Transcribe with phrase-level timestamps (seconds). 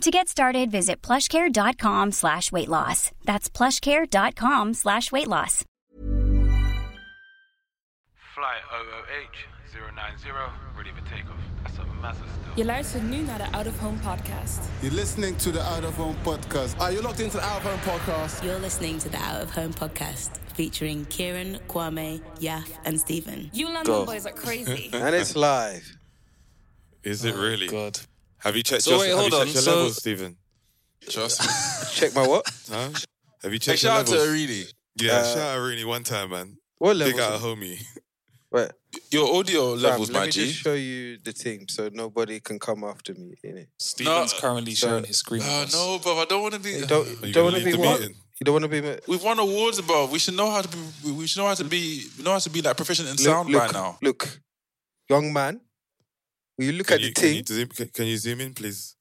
[0.00, 3.10] To get started, visit plushcare.com slash weight loss.
[3.24, 5.64] That's plushcare.com slash weight loss.
[8.34, 9.38] Flight OOH
[9.72, 10.30] 090,
[10.76, 11.38] ready for takeoff.
[11.62, 12.52] That's a massive still.
[12.56, 14.58] Je luistert nu naar de Out of Home podcast.
[14.80, 16.78] You're listening to the Out of Home podcast.
[16.78, 18.42] Are you locked into the Out of Home podcast?
[18.42, 23.50] You're listening to the Out of Home podcast featuring Kieran, Kwame, Yaf, and Stephen.
[23.52, 24.90] You London boys are crazy.
[24.92, 25.96] And it's live.
[27.02, 27.68] Is it oh, really?
[27.68, 27.98] God.
[28.44, 30.36] Have you checked So your, wait, hold you on, your so- levels, Stephen?
[31.08, 31.94] Trust.
[31.96, 32.44] Check my what?
[32.70, 32.90] Huh?
[33.42, 33.82] Have you checked?
[33.82, 34.28] Hey, checked your shout out to levels?
[34.28, 34.72] Arini.
[35.00, 36.56] yeah, Uh, shout out to Arini one time, man.
[36.78, 37.34] What Big level?
[37.34, 37.78] out homie.
[38.50, 38.70] Wait,
[39.10, 40.44] Your audio Sam, levels, let my me G.
[40.46, 43.34] just show you the team so nobody can come after me.
[43.44, 43.66] Innit?
[43.78, 45.40] Stephen's currently so- sharing his screen.
[45.42, 46.70] with Oh, no, bro, I don't want to be.
[46.70, 48.00] You don't, you don't want to be the what?
[48.00, 48.16] meeting?
[48.40, 48.80] You don't want to be.
[48.80, 50.06] Look, We've won awards, bro.
[50.06, 50.78] We should know how to be.
[51.04, 52.04] we- We should know how to be.
[52.22, 53.98] Know how to be like proficient in sound look, by now.
[54.02, 54.40] Look,
[55.10, 55.60] young man.
[56.58, 57.36] Will you look Can at you, the can, team?
[57.36, 58.96] you zoom, can, can you zoom in, please?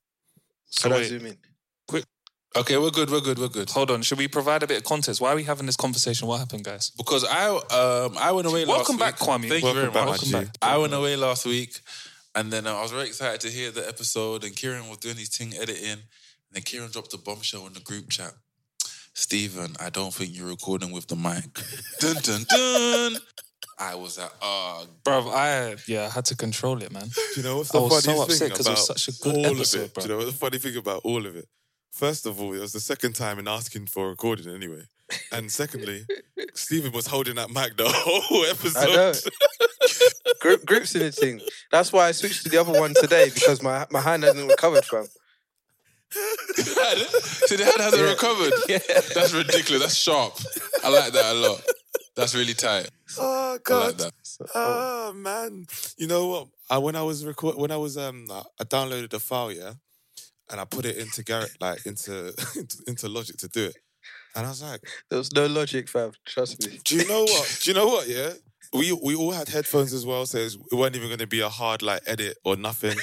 [0.81, 1.37] How do I zoom in?
[1.87, 2.05] Quick.
[2.55, 3.09] Okay, we're good.
[3.09, 3.37] We're good.
[3.39, 3.69] We're good.
[3.71, 5.21] Hold on, should we provide a bit of context?
[5.21, 6.27] Why are we having this conversation?
[6.27, 6.91] What happened, guys?
[6.91, 9.29] Because I um I went away Welcome last back, week.
[9.29, 9.49] Kwame.
[9.49, 10.31] Thank Welcome you very back, much.
[10.31, 10.49] my G.
[10.61, 11.79] I went away last week,
[12.35, 14.43] and then I was very excited to hear the episode.
[14.43, 16.01] And Kieran was doing his thing editing, and
[16.51, 18.33] then Kieran dropped a bombshell in the group chat.
[19.15, 21.53] Stephen, I don't think you're recording with the mic.
[21.99, 23.17] dun dun dun.
[23.79, 27.07] I was like, oh, Bro, I yeah, I had to control it, man.
[27.07, 28.87] Do you know what's I the was so funniest upset thing 'cause it about was
[28.87, 29.93] such a good all episode, of it?
[29.93, 30.01] bro.
[30.03, 31.47] Do you know what the funny thing about all of it?
[31.91, 34.83] First of all, it was the second time in asking for a recording anyway.
[35.31, 36.05] And secondly,
[36.55, 38.89] Stephen was holding that mic the whole episode.
[38.89, 39.13] I know.
[40.41, 41.39] Group, groups in the thing.
[41.71, 44.83] That's why I switched to the other one today because my my hand hasn't recovered
[44.85, 45.05] from.
[46.11, 46.19] so
[47.55, 48.09] the hand hasn't Yeah.
[48.09, 48.53] recovered.
[49.15, 49.81] That's ridiculous.
[49.83, 50.33] That's sharp.
[50.83, 51.61] I like that a lot.
[52.15, 52.89] That's really tight.
[53.19, 53.97] Oh I like God.
[53.97, 54.13] that.
[54.53, 55.65] Oh man.
[55.97, 56.47] You know what?
[56.69, 59.73] I when I was record when I was um I downloaded the file, yeah,
[60.49, 63.77] and I put it into Garrett like into into, into Logic to do it.
[64.35, 66.11] And I was like, There was no logic, fam.
[66.25, 66.79] Trust me.
[66.83, 67.59] do you know what?
[67.63, 68.07] Do you know what?
[68.07, 68.33] Yeah,
[68.73, 71.49] we we all had headphones as well, so it wasn't even going to be a
[71.49, 72.97] hard like edit or nothing.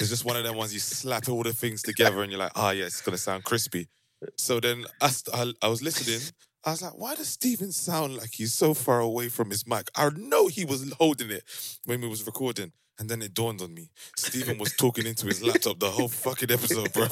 [0.00, 2.52] It's just one of them ones you slap all the things together and you're like,
[2.56, 3.88] ah, yeah, it's gonna sound crispy.
[4.36, 6.20] So then I, st- I, I was listening.
[6.64, 9.90] I was like, why does Steven sound like he's so far away from his mic?
[9.96, 11.42] I know he was holding it
[11.86, 12.72] when we was recording.
[12.98, 13.90] And then it dawned on me.
[14.16, 17.08] Steven was talking into his laptop the whole fucking episode, bro.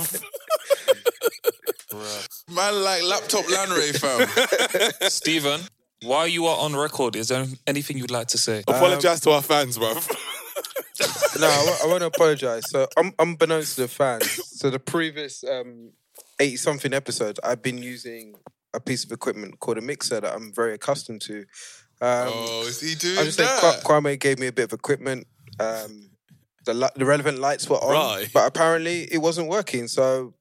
[2.55, 4.91] Man, like laptop Lanray, fam.
[5.11, 5.61] Stephen,
[6.03, 8.63] while you are on record, is there anything you'd like to say?
[8.69, 9.95] Apologize to our fans, bro.
[11.41, 11.49] no,
[11.83, 12.71] I, want to apologize.
[12.71, 15.93] So, um, unbeknownst to the fans, so the previous um,
[16.39, 18.35] eighty something episodes, I've been using
[18.75, 21.39] a piece of equipment called a mixer that I'm very accustomed to.
[22.03, 23.83] Um, oh, is he doing I just think that?
[23.85, 25.27] Kwa- Kwame gave me a bit of equipment.
[25.59, 26.11] Um,
[26.65, 28.29] the li- the relevant lights were on, Right.
[28.33, 29.89] but apparently it wasn't working.
[29.89, 30.35] So,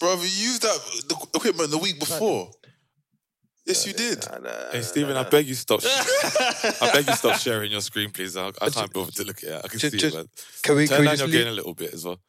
[0.00, 0.78] brother, you used that
[1.08, 2.50] the equipment the week before.
[3.66, 4.24] Yes, you did.
[4.72, 5.80] hey, Steven, I beg you stop.
[5.84, 8.36] I beg you stop sharing your screen, please.
[8.36, 9.60] I, I can't bother to look at it.
[9.64, 10.28] I can Ju- see just- it, man.
[10.62, 12.20] can we Turn can we down just your leave, gain a little bit as well.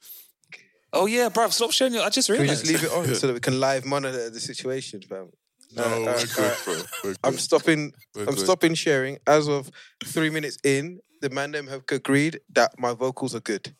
[0.94, 2.66] Oh yeah, bruv, stop sharing your I just can we realized.
[2.66, 5.30] just leave it on so that we can live monitor the situation, fam?
[5.76, 6.74] No, Uh, we're good, bro.
[7.04, 7.18] We're good.
[7.24, 7.92] I'm stopping.
[8.16, 8.40] We're I'm good.
[8.40, 9.18] stopping sharing.
[9.28, 9.70] As of
[10.06, 13.76] three minutes in, the man them have agreed that my vocals are good.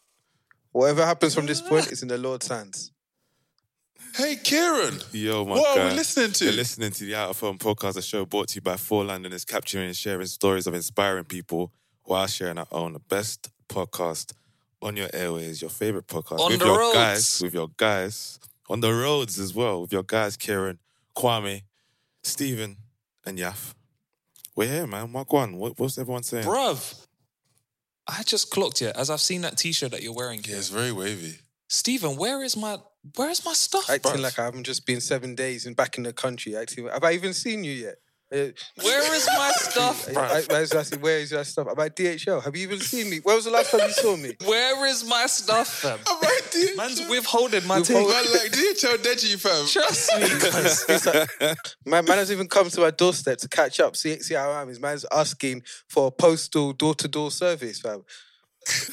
[0.74, 2.92] Whatever happens from this point is in the Lord's hands.
[4.16, 5.00] Hey, Kieran.
[5.12, 5.84] Yo, my What guy.
[5.86, 6.46] are we listening to?
[6.46, 9.06] You're listening to the Out of Home podcast, a show brought to you by Four
[9.06, 11.72] Londoners, capturing and sharing stories of inspiring people
[12.04, 12.94] while sharing our own.
[12.94, 14.34] The best podcast
[14.82, 16.40] on your airways, your favorite podcast.
[16.40, 16.96] On with the your roads.
[16.96, 18.40] guys, with your guys.
[18.70, 20.80] On the roads as well, with your guys, Kieran,
[21.16, 21.64] Kwame,
[22.24, 22.78] Stephen,
[23.26, 23.74] and Yaf.
[24.56, 25.12] We're here, man.
[25.12, 25.58] Mark one.
[25.58, 26.44] What, what's everyone saying?
[26.46, 27.06] Bruv,
[28.08, 30.58] I just clocked it as I've seen that t-shirt that you're wearing Yeah, here.
[30.58, 31.40] it's very wavy.
[31.70, 32.78] Stephen, where is my
[33.16, 34.22] where is my stuff, Acting bruv?
[34.22, 36.56] like I haven't just been seven days and back in the country.
[36.58, 37.96] Acting, have I even seen you yet?
[38.30, 40.52] Where is my stuff, I, bruv?
[40.52, 41.68] I, I was asking, where is your stuff?
[41.70, 42.44] Am I DHL?
[42.44, 43.20] Have you even seen me?
[43.24, 44.34] When was the last time you saw me?
[44.46, 46.00] Where is my stuff, fam?
[46.08, 46.78] I'm right, DHL.
[46.78, 48.24] Man's withholding my Withhold- thing.
[48.26, 49.66] Man, like DHL Deji, fam.
[49.68, 50.28] Trust me,
[50.90, 51.06] cuz.
[51.06, 54.52] Like, man, man has even come to my doorstep to catch up, see, see how
[54.52, 54.68] I am.
[54.68, 58.04] His man's asking for a postal door to door service, fam.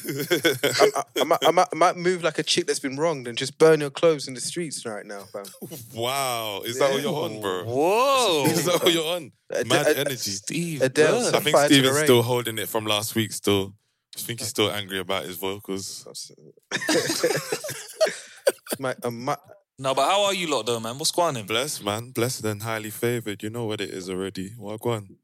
[0.07, 3.27] I, I, I, might, I, might, I might move like a chick that's been wronged
[3.27, 5.45] and just burn your clothes in the streets right now, fam.
[5.93, 7.63] wow, is that what you're on, bro?
[7.65, 8.45] Whoa.
[8.45, 9.31] Is that what you're on?
[9.65, 10.31] Mad Ade- energy.
[10.31, 10.81] Steve.
[10.81, 13.31] Adele, I think fire to the Steven's still holding it from last week.
[13.31, 13.73] Still,
[14.15, 16.05] I think he's still angry about his vocals.
[18.79, 19.37] my, uh, my,
[19.79, 20.97] No, but how are you lot though, man?
[20.97, 21.45] What's going on?
[21.45, 23.43] Blessed man, blessed and highly favored.
[23.43, 24.51] You know what it is already.
[24.59, 25.15] Wagwan.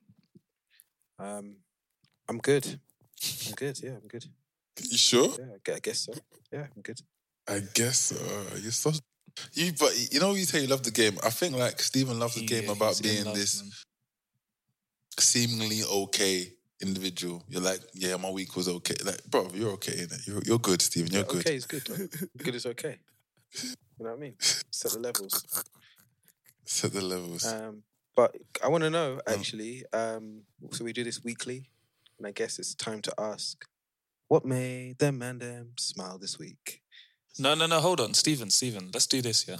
[1.19, 1.57] um,
[2.27, 2.79] I'm good.
[3.47, 3.79] I'm good.
[3.83, 4.25] Yeah, I'm good.
[4.79, 5.29] You sure?
[5.37, 6.13] Yeah, I guess so.
[6.51, 6.99] Yeah, I'm good.
[7.47, 8.91] I guess uh, you're so.
[9.53, 11.17] You but you know you say you love the game.
[11.23, 13.71] I think like Stephen loves the game Yeah, about being love, this man.
[15.19, 17.43] seemingly okay individual.
[17.47, 18.95] You're like, yeah, my week was okay.
[19.05, 19.93] Like, bro, you're okay.
[19.93, 20.27] Innit?
[20.27, 21.11] You're you're good, Stephen.
[21.11, 21.39] You're Yeah, good.
[21.47, 21.87] Okay is good.
[22.37, 22.99] Good is okay.
[23.63, 24.35] You know what I mean?
[24.71, 25.45] Set the levels.
[26.65, 27.45] Set the levels.
[27.45, 27.83] Um,
[28.15, 29.83] but I want to know actually.
[29.93, 30.41] Um,
[30.71, 31.69] so we do this weekly,
[32.17, 33.65] and I guess it's time to ask,
[34.31, 36.81] what made them and them smile this week?
[37.37, 37.81] No, no, no.
[37.81, 38.49] Hold on, Stephen.
[38.49, 39.45] Stephen, let's do this.
[39.45, 39.57] Yeah.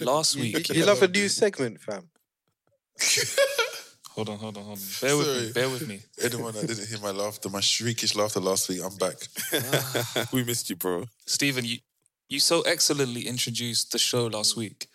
[0.00, 0.70] Last week.
[0.70, 2.08] you love a new segment, fam.
[4.12, 4.84] Hold on, hold on, hold on.
[5.02, 5.34] Bear with me.
[5.34, 5.52] Sorry.
[5.52, 6.00] Bear with me.
[6.22, 9.16] Anyone that didn't hear my laughter, my shriekish laughter last week, I'm back.
[9.52, 10.26] Ah.
[10.32, 11.04] we missed you, bro.
[11.26, 11.80] Stephen, you
[12.30, 14.86] you so excellently introduced the show last week.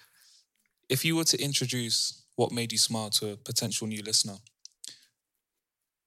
[0.90, 4.38] If you were to introduce what made you smile to a potential new listener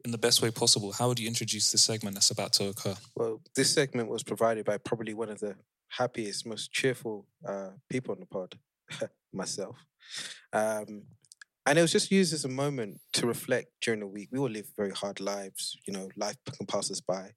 [0.06, 2.94] in the best way possible, how would you introduce this segment that's about to occur?
[3.16, 5.56] Well, this segment was provided by probably one of the
[5.88, 8.54] happiest, most cheerful uh, people on the pod,
[9.32, 9.76] myself.
[10.52, 11.02] Um,
[11.66, 14.28] and it was just used as a moment to reflect during the week.
[14.30, 17.32] We all live very hard lives, you know, life can pass us by.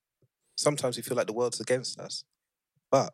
[0.56, 2.24] Sometimes we feel like the world's against us.
[2.92, 3.14] But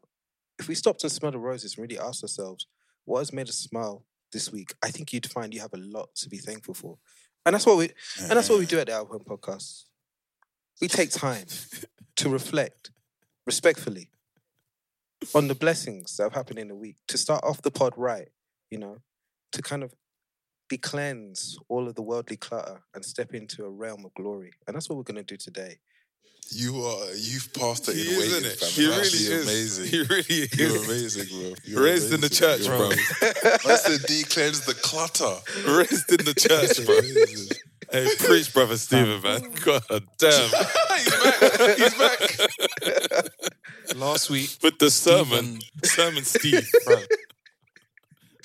[0.60, 2.68] if we stopped and smelled the roses and really asked ourselves,
[3.06, 4.74] what has made us smile this week?
[4.84, 6.98] I think you'd find you have a lot to be thankful for.
[7.46, 9.84] And that's what we and that's what we do at the Out of Home Podcast.
[10.82, 11.46] We take time
[12.16, 12.92] to reflect
[13.46, 14.10] respectfully
[15.34, 18.30] on the blessings that have happened in the week, to start off the pod right,
[18.70, 18.98] you know,
[19.52, 19.94] to kind of
[20.70, 24.52] de-cleanse all of the worldly clutter and step into a realm of glory.
[24.68, 25.78] And that's what we're going to do today.
[26.52, 28.60] You are a youth pastor in He is, waiting, isn't it?
[28.60, 28.70] fam.
[28.70, 29.44] He It's really actually is.
[29.80, 29.86] amazing.
[29.88, 30.58] He really is.
[30.58, 31.54] You're amazing, bro.
[31.66, 32.86] You're Raised in the church, You're bro.
[32.88, 33.06] amazing.
[33.72, 35.36] I said de-cleanse the clutter.
[35.68, 36.98] Raised in the church, bro.
[36.98, 37.58] Amazing.
[37.92, 39.52] Hey, preach, brother Stephen, man.
[39.64, 39.84] God
[40.18, 40.50] damn.
[41.78, 42.20] He's back.
[42.22, 43.28] He's back.
[43.96, 45.60] Last week, With the sermon.
[45.62, 46.70] Stephen- Sermon Steve.
[46.86, 46.98] bro,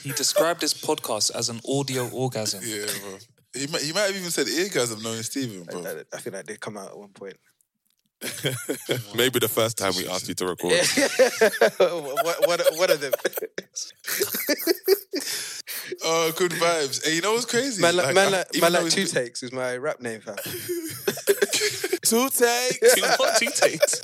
[0.03, 2.61] he described his podcast as an audio orgasm.
[2.65, 3.19] Yeah, bro.
[3.55, 5.81] He might, he might have even said eargasm knowing Stephen, I, bro.
[5.87, 7.37] I- I think that did come out at one point.
[9.15, 10.73] Maybe the first time we asked you to record.
[11.79, 13.13] what, what, what are the.
[16.05, 17.05] Oh, good vibes.
[17.05, 17.83] Hey, you know what's crazy?
[17.83, 20.21] Man, like, man, I- like, even man like it's- Two Takes is my rap name,
[20.21, 20.37] fam.
[22.03, 22.95] Two takes.
[22.95, 24.01] Two, what, two takes.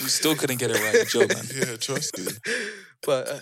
[0.00, 1.44] We still couldn't get it right, Joe, man.
[1.54, 2.26] Yeah, trust me.
[3.04, 3.38] But uh,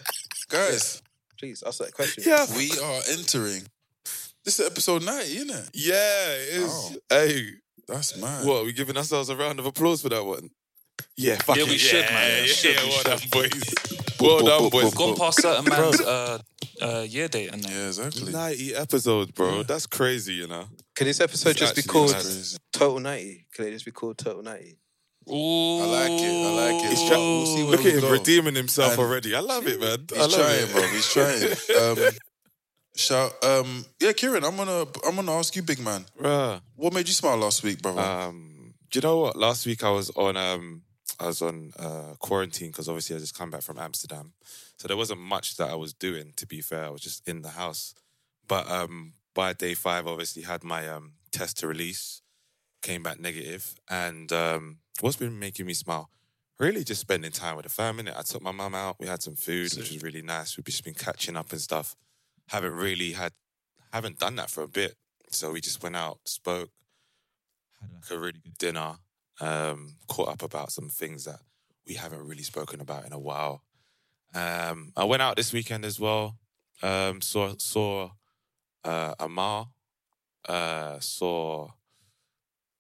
[0.49, 1.02] Guys,
[1.38, 2.25] please, ask that question.
[2.26, 2.46] Yeah.
[2.56, 3.62] we are entering.
[4.44, 5.70] This is episode 90, isn't it?
[5.75, 6.69] Yeah, it is.
[6.70, 6.90] Wow.
[7.11, 7.46] Hey,
[7.86, 8.46] That's mad.
[8.46, 8.62] what?
[8.62, 10.50] Are we giving ourselves a round of applause for that one?
[11.16, 11.69] Yeah, fuck Yeah, it.
[11.69, 12.30] we should, man.
[12.36, 13.04] Yeah, We should, we well should.
[13.04, 13.75] done, boys.
[14.20, 14.94] Well done, boys.
[14.94, 16.38] Gone past certain man's uh,
[16.82, 17.70] uh, year date and that.
[17.70, 18.32] Yeah, exactly.
[18.32, 19.58] 90 episodes, bro.
[19.58, 19.62] Yeah.
[19.62, 20.64] That's crazy, you know.
[20.96, 22.12] Can this episode It's just be actually called.
[22.14, 22.56] Crazy.
[22.72, 23.46] Total 90?
[23.54, 24.76] Can it just be called Total 90?
[25.30, 25.32] Ooh.
[25.82, 26.46] I like it.
[26.46, 26.90] I like it.
[26.90, 28.10] He's We'll- try- we'll see where Look we at him go.
[28.10, 29.36] redeeming himself And- already.
[29.36, 29.98] I love it, man.
[30.10, 30.72] I He's love trying, it.
[30.72, 30.82] bro.
[30.88, 31.98] He's trying.
[32.08, 32.12] Um,
[32.99, 33.33] shout.
[33.45, 36.05] Um, yeah, Kieran, I'm gonna I'm gonna ask you, big man.
[36.19, 36.61] Bruh.
[36.77, 38.00] What made you smile last week, brother?
[38.00, 39.37] Um, do you know what?
[39.37, 40.83] Last week I was on um
[41.21, 44.33] I was on uh, quarantine because obviously I just come back from Amsterdam,
[44.76, 46.33] so there wasn't much that I was doing.
[46.37, 47.95] To be fair, I was just in the house.
[48.47, 52.23] But um, by day five, obviously had my um test to release,
[52.83, 56.11] came back negative, and um, what's been making me smile?
[56.59, 58.11] Really, just spending time with the family.
[58.11, 58.97] I took my mum out.
[58.99, 60.57] We had some food, which was really nice.
[60.57, 61.95] We've just been catching up and stuff.
[62.49, 63.33] Haven't really had,
[63.93, 64.95] haven't done that for a bit.
[65.31, 66.71] So we just went out, spoke,
[67.81, 68.97] had like a really good dinner,
[69.40, 71.40] um, caught up about some things that
[71.87, 73.62] we haven't really spoken about in a while.
[74.35, 76.37] Um, I went out this weekend as well.
[76.83, 78.11] Um, saw saw
[78.85, 79.69] uh, Amar,
[80.49, 81.69] uh, saw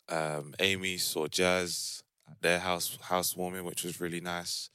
[0.08, 4.70] um, Amy, saw Jazz at their house housewarming, which was really nice.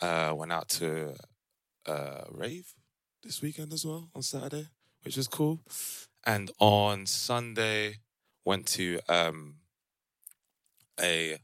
[0.00, 1.14] Uh, went out to
[1.86, 2.74] uh, rave
[3.24, 4.68] this weekend as well on Saturday,
[5.02, 5.60] which was cool.
[6.24, 7.98] And on Sunday,
[8.44, 9.56] went to um,
[11.00, 11.38] a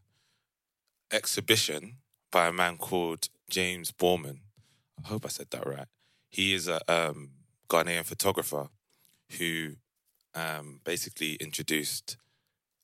[1.10, 1.96] exhibition
[2.30, 4.40] by a man called James Borman.
[5.02, 5.88] I hope I said that right.
[6.28, 7.30] He is a um,
[7.68, 8.68] Ghanaian photographer
[9.38, 9.76] who
[10.34, 12.16] um, basically introduced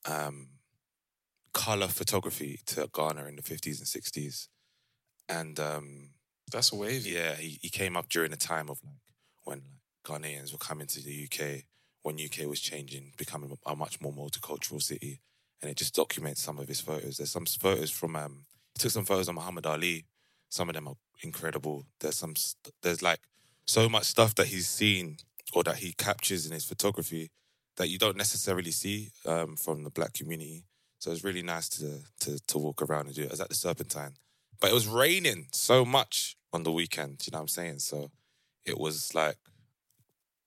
[0.05, 0.49] um,
[1.53, 4.47] color photography to Ghana in the 50s and 60s.
[5.29, 6.09] And um,
[6.51, 7.11] That's a wavy.
[7.11, 8.95] yeah, he, he came up during a time of like
[9.43, 9.61] when
[10.07, 11.63] like, Ghanaians were coming to the UK,
[12.03, 15.19] when UK was changing, becoming a much more multicultural city.
[15.61, 17.17] And it just documents some of his photos.
[17.17, 20.05] There's some photos from um he took some photos of Muhammad Ali.
[20.49, 21.85] Some of them are incredible.
[21.99, 22.35] There's some
[22.81, 23.19] there's like
[23.65, 25.17] so much stuff that he's seen
[25.53, 27.31] or that he captures in his photography
[27.75, 30.63] that you don't necessarily see um, from the black community.
[30.99, 33.29] So it's really nice to to to walk around and do it.
[33.29, 34.13] I was at the Serpentine,
[34.61, 37.23] but it was raining so much on the weekend.
[37.25, 37.79] You know what I'm saying?
[37.79, 38.11] So
[38.65, 39.37] it was like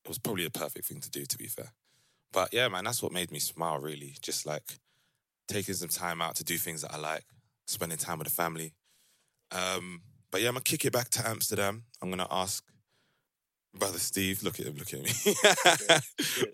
[0.05, 1.25] it was probably the perfect thing to do.
[1.25, 1.73] To be fair,
[2.33, 3.79] but yeah, man, that's what made me smile.
[3.79, 4.65] Really, just like
[5.49, 7.25] taking some time out to do things that I like,
[7.67, 8.75] spending time with the family.
[9.51, 11.85] Um, but yeah, I'm gonna kick it back to Amsterdam.
[12.01, 12.65] I'm gonna ask
[13.75, 14.43] brother Steve.
[14.43, 14.77] Look at him.
[14.77, 15.11] Look at me.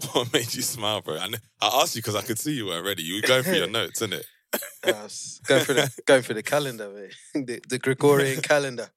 [0.13, 1.17] what made you smile, bro?
[1.17, 3.03] And I asked you because I could see you already.
[3.03, 4.27] You were going through your notes, isn't it?
[4.85, 7.15] I was going for the going for the calendar, mate.
[7.47, 8.89] The, the Gregorian calendar.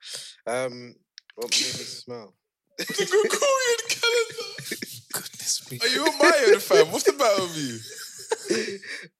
[0.45, 0.95] Um,
[1.35, 2.33] what made me smile?
[2.77, 4.47] The Gregorian calendar.
[5.13, 5.79] Goodness me.
[5.81, 6.91] Are you a Mayan fam?
[6.91, 7.79] What's the matter with you?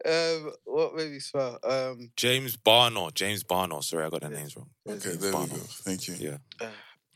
[0.06, 1.60] um, what made me smile?
[1.64, 3.10] Um, James Barnor.
[3.14, 3.82] James Barnor.
[3.82, 4.70] Sorry, I got the names wrong.
[4.88, 5.56] Okay, James there we go.
[5.56, 6.16] Thank you.
[6.20, 6.38] Yeah.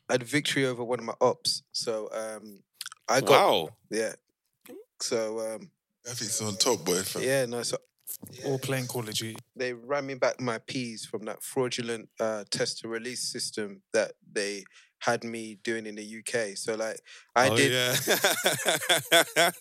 [0.10, 2.60] I had victory over one of my ops, so um,
[3.08, 3.70] I got Wow.
[3.90, 4.14] yeah.
[5.00, 5.70] So um,
[6.06, 7.02] I think it's on top, boy.
[7.02, 7.24] Fam.
[7.24, 7.78] yeah, no, so
[8.46, 9.38] All playing Call of Duty.
[9.56, 14.14] they ran me back my P's from that fraudulent uh, test to release system that
[14.32, 14.64] they
[15.00, 16.58] had me doing in the UK.
[16.58, 17.00] So like
[17.36, 17.72] I oh, did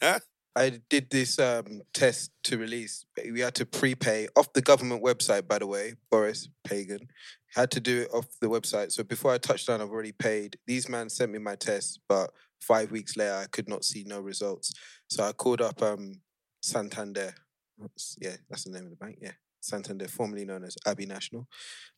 [0.01, 0.19] Yeah.
[0.55, 3.07] I did this um, test to release.
[3.33, 5.95] We had to prepay off the government website, by the way.
[6.11, 7.09] Boris Pagan
[7.55, 8.93] had to do it off the website.
[8.93, 10.59] So before I touched down, I've already paid.
[10.67, 14.21] These man sent me my test, but five weeks later, I could not see no
[14.21, 14.75] results.
[15.09, 16.21] So I called up um,
[16.61, 17.35] Santander.
[17.83, 19.19] That's- Yeah, that's the name of the bank.
[19.21, 21.47] Yeah, Santander, formerly known as Abbey National.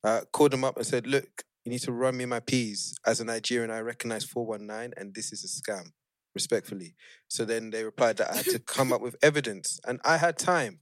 [0.02, 2.94] Uh, called them up and said, "Look, you need to run me my P's.
[3.06, 5.92] As a Nigerian, I recognize 419, and this is a scam."
[6.34, 6.96] Respectfully.
[7.28, 10.36] So then they replied that I had to come up with evidence, and I had
[10.38, 10.80] time.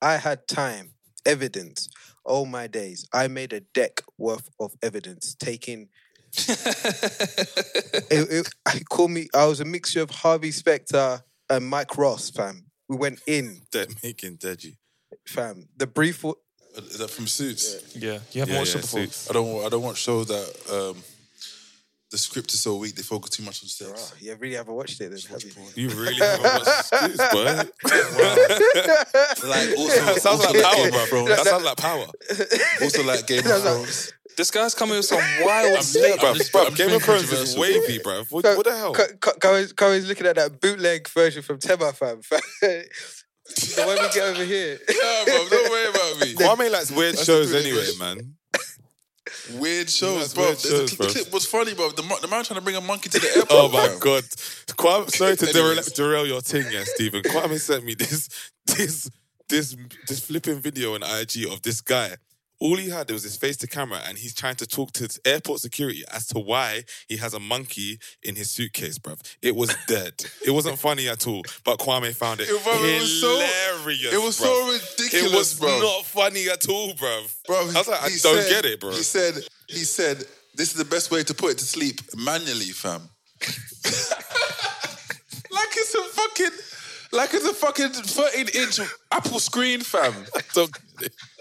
[0.00, 0.94] I had time.
[1.26, 1.88] Evidence.
[2.24, 3.06] Oh my days!
[3.12, 5.88] I made a deck worth of evidence, taking.
[6.48, 9.28] it, it, I call me.
[9.34, 12.64] I was a mixture of Harvey Specter and Mike Ross, fam.
[12.92, 14.76] We went in, They're making Deji.
[15.26, 15.66] fam.
[15.78, 16.22] The brief.
[16.24, 16.34] wa-
[16.76, 17.96] Is that from Suits?
[17.96, 19.00] Yeah, you haven't Yeah, watched yeah, it before.
[19.00, 19.30] Suits.
[19.30, 19.50] I don't.
[19.50, 21.02] wa- I don't watch shows that um,
[22.10, 22.94] the script is so weak.
[22.94, 24.12] They focus too much on Oh, sex.
[24.20, 25.52] you really haven't watched it, then, have you?
[25.74, 27.44] You really haven't watched Suits, boy.
[29.48, 31.28] Like also, That sounds also like power, bro.
[31.28, 32.06] That sounds like power.
[32.82, 34.12] Also like Game of Thrones.
[34.36, 36.20] This guy's coming with some wild I'm snake.
[36.20, 38.24] Bro, just- bro, I'm Game of Thrones is wavy, bro.
[38.30, 38.94] What, what the hell?
[39.74, 42.20] Cohen's looking at that bootleg version from Tema, fam.
[42.60, 44.78] the one we get over here.
[44.88, 46.34] Nah, bro, don't worry about me.
[46.34, 48.06] Kwame likes weird That's shows anyway, bro.
[48.14, 48.34] man.
[49.54, 50.44] Weird shows, bro.
[50.44, 51.06] weird shows, a, bro.
[51.06, 51.90] The clip was funny, bro.
[51.90, 53.48] The, the man trying to bring a monkey to the airport.
[53.50, 53.98] Oh my fam.
[53.98, 54.24] god.
[54.24, 57.22] Kwame, sorry to derail, derail your thing, yeah, Stephen.
[57.22, 58.28] Kwame sent me this
[58.66, 59.10] this
[59.48, 59.76] this
[60.08, 62.16] this flipping video on IG of this guy.
[62.64, 65.58] All he had was his face to camera, and he's trying to talk to airport
[65.60, 69.18] security as to why he has a monkey in his suitcase, bruv.
[69.42, 70.14] It was dead.
[70.46, 74.12] it wasn't funny at all, but Kwame found it, It- it was so- hilarious.
[74.12, 74.42] It was bruv.
[74.44, 75.80] so It ridiculous, was bro.
[75.80, 77.34] not funny at all, bruv.
[77.48, 78.92] Bro, I was like, I don't said- get it, bro.
[78.92, 79.34] He said,
[79.68, 80.18] he said,
[80.54, 83.08] this is the best way to put it to sleep manually, fam.
[85.50, 86.50] like it's a fucking,
[87.10, 88.78] like it's a fucking 13 inch
[89.10, 90.14] Apple screen, fam.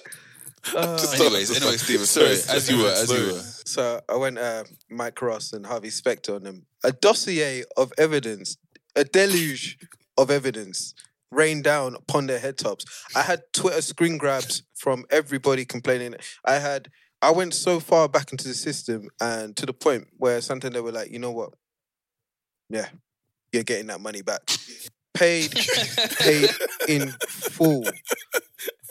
[0.64, 1.20] Don't get it.
[1.22, 3.40] anyways, anyways, Steven, sorry, as you were, as you were.
[3.66, 6.66] So I went uh, Mike Ross and Harvey Specter on them.
[6.84, 8.58] A dossier of evidence,
[8.96, 9.78] a deluge
[10.18, 10.94] of evidence
[11.32, 12.86] rained down upon their head tops.
[13.16, 16.16] I had Twitter screen grabs from everybody complaining.
[16.46, 16.90] I had
[17.22, 20.92] I went so far back into the system and to the point where Santander were
[20.92, 21.54] like, you know what?
[22.70, 22.88] Yeah,
[23.52, 24.42] you're getting that money back.
[25.14, 25.52] Paid,
[26.20, 26.50] paid
[26.88, 27.84] in full.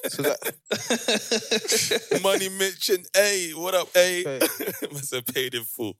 [0.08, 3.50] So that Money Mitch and A.
[3.52, 4.22] What up, A?
[4.24, 4.38] Hey.
[4.92, 5.96] Must have paid in full.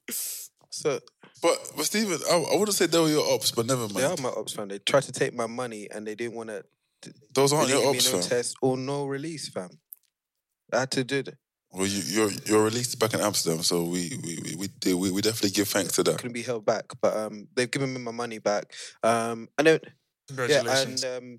[0.71, 1.00] so
[1.42, 3.95] But, but Steven, I, I wouldn't say they were your ops, but never mind.
[3.97, 4.69] they are my ops fan.
[4.69, 6.64] They tried to take my money and they didn't want to
[7.35, 8.28] Those aren't your Believe me, ops, no fam.
[8.28, 9.71] test or no release, fam.
[10.73, 11.35] I had to do that.
[11.73, 15.21] Well, you, you're you're released back in Amsterdam, so we we we we, we, we
[15.23, 16.16] definitely give thanks to that.
[16.19, 18.73] Couldn't be held back, but um, they've given me my money back.
[19.04, 19.90] Um, and then yeah,
[20.28, 21.04] Congratulations.
[21.04, 21.38] and um,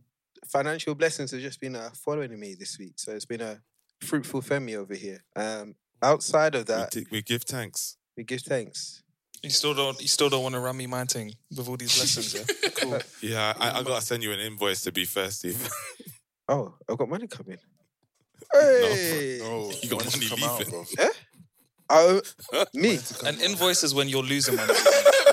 [0.52, 3.60] financial blessings have just been uh, following me this week, so it's been a
[4.02, 5.24] fruitful femi over here.
[5.36, 7.98] Um, outside of We, that, t- we give thanks.
[8.18, 9.04] we give thanks.
[9.44, 10.00] you still don't.
[10.02, 12.34] You still don't want to run me my thing with all these lessons.
[12.34, 12.44] Yeah.
[12.82, 13.00] Cool.
[13.22, 15.70] Yeah, I, I gotta send you an invoice to be fair, Steve.
[16.50, 17.58] Oh, I've got money coming.
[18.52, 19.38] Hey.
[19.40, 20.86] No, You got money to come out, leaving.
[20.98, 21.08] bro.
[21.90, 22.22] Oh,
[22.74, 22.98] me?
[23.26, 24.74] An invoice is when you're losing money.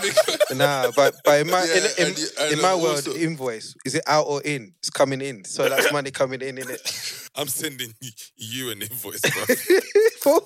[0.57, 3.15] Nah, but but in my Yeah, in, in, and you- and in my world, also-
[3.15, 4.73] invoice is it out or in?
[4.79, 7.29] It's coming in, so that's money coming in, in it.
[7.37, 7.93] I'm sending
[8.37, 10.39] you an invoice, bro.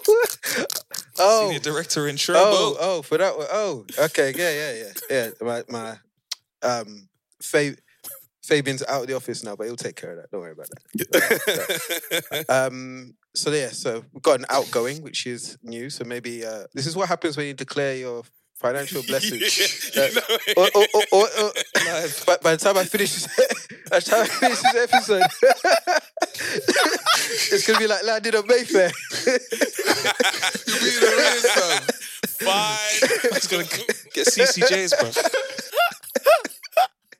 [1.19, 2.37] oh, Senior director in Sherbo.
[2.37, 3.47] oh, oh, for that one.
[3.51, 5.31] Oh, okay, yeah, yeah, yeah, yeah.
[5.41, 5.99] My my
[6.63, 7.09] um,
[7.41, 7.77] Fab,
[8.45, 10.31] Fabian's out of the office now, but he'll take care of that.
[10.31, 12.45] Don't worry about that.
[12.49, 15.89] Um, so yeah, so we've got an outgoing, which is new.
[15.91, 18.25] So maybe uh, this is what happens when you declare your
[18.63, 19.91] financial blessings.
[19.95, 20.57] Yeah, Uh, you know it.
[20.57, 21.53] or, or, or, or, or,
[22.27, 23.27] by, by the time I finish this,
[23.91, 25.23] by the time I finish this episode,
[27.53, 28.91] it's gonna be like landing on Mayfair.
[30.67, 31.83] You'll be in the rain, fam.
[32.43, 32.53] Fine.
[32.53, 32.55] I
[33.35, 33.65] was gonna
[34.15, 35.11] get CCJs, bro.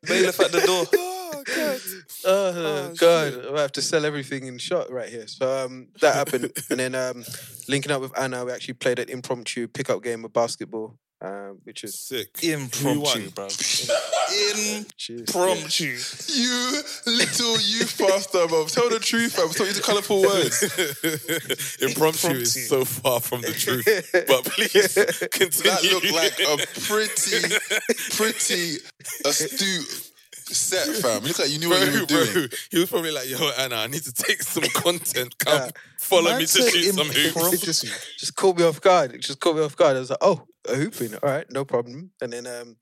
[0.05, 0.87] Bailiff at the door.
[0.95, 1.81] Oh god!
[2.25, 3.57] Oh, god!
[3.57, 5.27] I have to sell everything in shot right here.
[5.27, 7.25] So um, that happened, and then um,
[7.69, 11.85] linking up with Anna, we actually played an impromptu pickup game of basketball, um, which
[11.85, 12.43] is Sick.
[12.43, 13.47] Impromptu, bro.
[13.47, 15.85] Jeez, Impromptu.
[16.33, 18.67] You little youth pastor, bro.
[18.67, 19.49] Tell the truth, fam.
[19.51, 20.63] Stop using colourful words.
[21.83, 23.85] Impromptu is so far from the truth.
[24.27, 24.95] But please
[25.31, 25.71] continue.
[25.71, 27.55] That looked like a pretty,
[28.17, 28.79] pretty
[29.25, 30.09] astute
[30.51, 31.23] set, fam.
[31.23, 32.33] You look like you knew what you were doing.
[32.33, 35.39] bro, he was probably like, "Yo, Anna, I need to take some content.
[35.39, 35.71] Come, Yeah.
[35.99, 37.73] follow Man me to said shoot some hoops." impromptu.
[38.19, 39.13] just caught me off guard.
[39.15, 39.97] It just caught me off guard.
[39.97, 41.15] I was like, oh, a hooping.
[41.15, 42.11] All right, no problem.
[42.21, 42.77] And then um,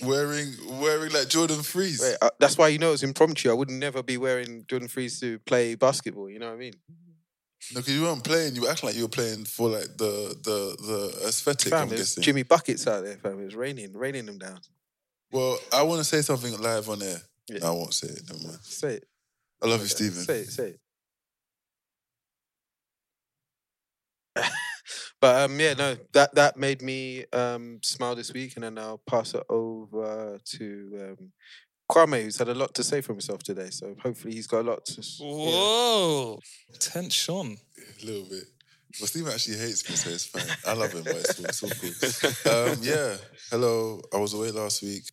[0.00, 2.00] Wearing, wearing like Jordan Freeze.
[2.00, 3.50] wait, uh, that's why you know it's impromptu.
[3.50, 6.30] I would never be wearing Jordan Freeze to play basketball.
[6.30, 6.72] You know what I mean?
[7.72, 8.56] No, because you weren't playing.
[8.56, 11.72] You acting like you were playing for like the the the aesthetic.
[11.72, 12.22] I'm guessing.
[12.22, 13.44] Jimmy buckets out there, fam.
[13.44, 14.60] It's raining, raining them down.
[15.30, 17.18] Well, I want to say something live on air.
[17.48, 17.58] Yeah.
[17.58, 18.22] No, I won't say it.
[18.28, 18.58] Never mind.
[18.62, 19.04] Say it.
[19.62, 20.22] I love you, Stephen.
[20.24, 20.48] Say it.
[20.48, 20.74] Say
[24.36, 24.50] it.
[25.22, 29.00] but um, yeah, no, that that made me um smile this week, and then I'll
[29.06, 30.66] pass it over to
[31.18, 31.32] um,
[31.90, 33.70] Kwame, who's had a lot to say for himself today.
[33.70, 34.98] So hopefully he's got a lot to.
[35.00, 35.34] s- you know.
[35.36, 36.38] Whoa.
[36.78, 37.56] Tension.
[38.02, 38.44] A little bit.
[39.00, 40.44] Well, Stephen actually hates me, so it's fine.
[40.66, 42.72] I love him, but it's, all- it's all cool.
[42.72, 43.16] Um, yeah.
[43.50, 44.00] Hello.
[44.12, 45.04] I was away last week.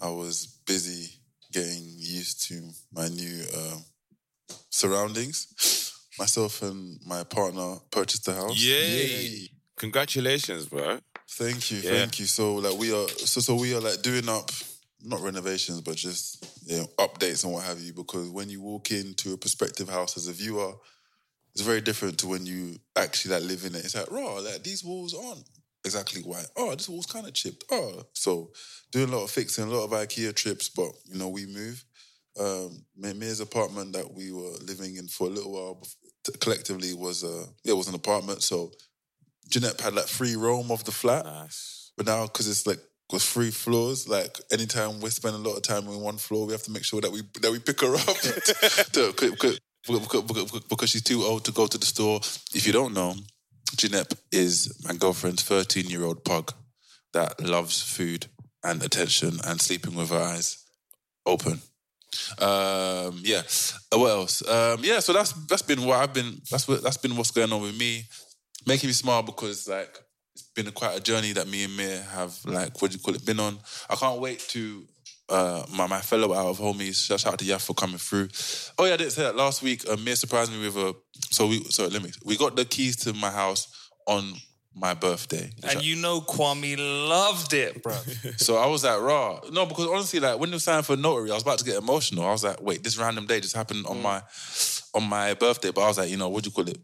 [0.00, 1.10] I was busy
[1.52, 3.84] getting used to my new um,
[4.70, 5.85] surroundings.
[6.18, 8.58] Myself and my partner purchased the house.
[8.62, 9.50] Yay!
[9.76, 10.98] Congratulations, bro.
[11.28, 11.90] Thank you, Yeah.
[11.90, 12.26] thank you.
[12.26, 14.50] So like we are so so we are like doing up
[15.02, 17.92] not renovations, but just you know, updates and what have you.
[17.92, 20.72] Because when you walk into a prospective house as a viewer,
[21.52, 23.84] it's very different to when you actually like live in it.
[23.84, 25.44] It's like, raw, like these walls aren't
[25.84, 26.46] exactly white.
[26.56, 27.64] Oh, this wall's kind of chipped.
[27.70, 28.50] Oh, so
[28.90, 31.84] doing a lot of fixing, a lot of IKEA trips, but you know, we move.
[32.38, 36.05] Um, Ma- Mia's apartment that we were living in for a little while bef- t-
[36.40, 38.42] collectively was a yeah, it was an apartment.
[38.42, 38.72] So
[39.48, 41.24] Jeanette had like free roam of the flat.
[41.24, 41.92] Nice.
[41.96, 42.80] But now, because it's like
[43.12, 46.52] with three floors, like anytime we spend a lot of time on one floor, we
[46.52, 48.00] have to make sure that we that we pick her up
[48.92, 49.60] to, because,
[50.68, 52.20] because she's too old to go to the store.
[52.54, 53.14] If you don't know,
[53.76, 56.52] Jeanette is my girlfriend's 13 year old pug
[57.12, 58.26] that loves food
[58.62, 60.64] and attention and sleeping with her eyes
[61.24, 61.60] open.
[62.38, 63.42] Um, yeah.
[63.92, 64.48] Uh, What else?
[64.48, 65.00] Um, yeah.
[65.00, 66.40] So that's that's been what I've been.
[66.50, 68.04] That's what that's been what's going on with me,
[68.66, 69.98] making me smile because like
[70.34, 73.02] it's been a, quite a journey that me and Mia have like what do you
[73.02, 73.58] call it been on.
[73.88, 74.84] I can't wait to
[75.28, 77.06] uh my, my fellow out of homies.
[77.06, 78.28] Shout out to Yaf for coming through.
[78.78, 79.88] Oh yeah, I didn't say that last week.
[79.88, 80.94] Uh, Mia surprised me with a.
[81.30, 82.10] So we so let me.
[82.24, 83.68] We got the keys to my house
[84.06, 84.34] on
[84.76, 85.50] my birthday.
[85.56, 86.76] which I- And you know Kwame
[87.08, 87.94] loved it, bro.
[88.36, 89.40] so I was like, raw.
[89.50, 92.26] No, because honestly, like when you signed for notary, I was about to get emotional.
[92.26, 94.02] I was like, wait, this random day just happened on mm.
[94.02, 94.22] my
[94.94, 95.70] on my birthday.
[95.70, 96.78] But I was like, you know, what do you call it?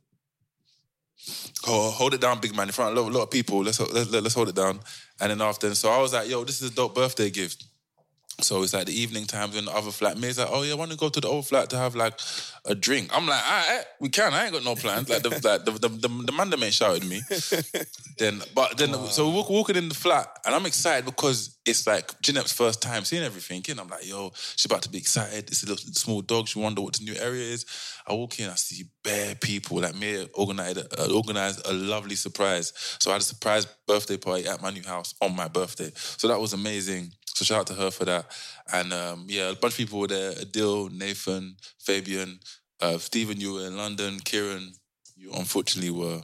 [1.69, 3.63] Oh, hold it down, big man, in front of a lot, a lot of people.
[3.63, 4.81] Let's, let's let's hold it down.
[5.21, 7.65] And then after, and so I was like, yo, this is a dope birthday gift.
[8.41, 10.19] So it's like the evening times in the other flat.
[10.19, 12.19] May's like, oh yeah, I want to go to the old flat to have like
[12.65, 13.11] a drink.
[13.13, 14.33] I'm like, all right, we can.
[14.33, 15.09] I ain't got no plans.
[15.09, 17.21] Like the like, the, the, the, the man that ain't shouted me.
[18.19, 21.87] then, but then, so we're walk, walking in the flat, and I'm excited because it's
[21.87, 23.63] like Jeanette's first time seeing everything.
[23.69, 25.49] And I'm like, yo, she's about to be excited.
[25.49, 26.49] It's a little small dog.
[26.49, 27.67] She wonder what the new area is.
[28.07, 29.81] I walk in, I see bare people.
[29.81, 32.73] Like me organized, uh, organized a lovely surprise.
[32.99, 35.93] So I had a surprise birthday party at my new house on my birthday.
[35.95, 37.13] So that was amazing.
[37.43, 38.27] So shout out to her for that.
[38.73, 40.33] And um, yeah, a bunch of people were there.
[40.33, 42.39] Adil, Nathan, Fabian,
[42.81, 44.21] uh, Stephen, you were in London.
[44.21, 44.73] Kieran,
[45.17, 46.23] you unfortunately were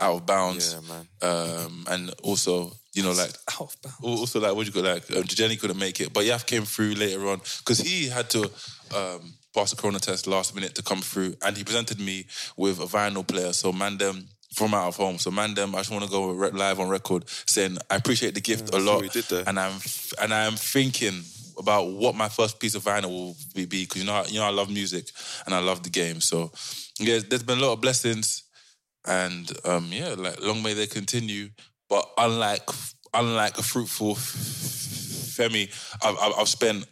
[0.00, 0.74] out of bounds.
[0.74, 1.08] Yeah, man.
[1.22, 4.20] Um, and also, you know, like Out of bounds.
[4.20, 6.94] also like what you call like um, Jenny couldn't make it, but Yaf came through
[6.94, 8.50] later on because he had to
[8.94, 12.26] um, passed the corona test last minute to come through, and he presented me
[12.56, 13.52] with a vinyl player.
[13.52, 14.24] So Mandem
[14.56, 15.18] from out of home.
[15.18, 18.74] So Mandem, I just want to go live on record saying I appreciate the gift
[18.74, 19.44] a lot, did there.
[19.46, 19.74] and I'm
[20.20, 21.22] and I am thinking
[21.58, 24.50] about what my first piece of vinyl will be because you know you know I
[24.50, 25.10] love music
[25.44, 26.22] and I love the game.
[26.22, 26.52] So
[26.98, 28.44] yeah, there's been a lot of blessings,
[29.06, 31.50] and um, yeah, like long may they continue.
[31.90, 32.66] But unlike
[33.12, 35.68] unlike a fruitful f- Femi,
[36.02, 36.86] I've, I've, I've spent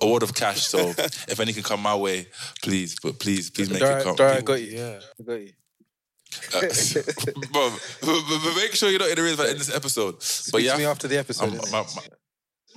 [0.00, 0.62] a wad of cash.
[0.62, 0.78] So
[1.28, 2.28] if any can come my way,
[2.62, 4.14] please, but please, please make Dara, it come.
[4.14, 4.78] Dara, I got you.
[4.78, 5.00] Yeah.
[5.18, 5.52] I got you.
[6.54, 6.60] Uh,
[7.52, 7.70] but,
[8.02, 10.16] but, but make sure you're not in the real in this episode.
[10.52, 11.50] But yeah, to me after the episode.
[11.52, 12.02] um, my, my,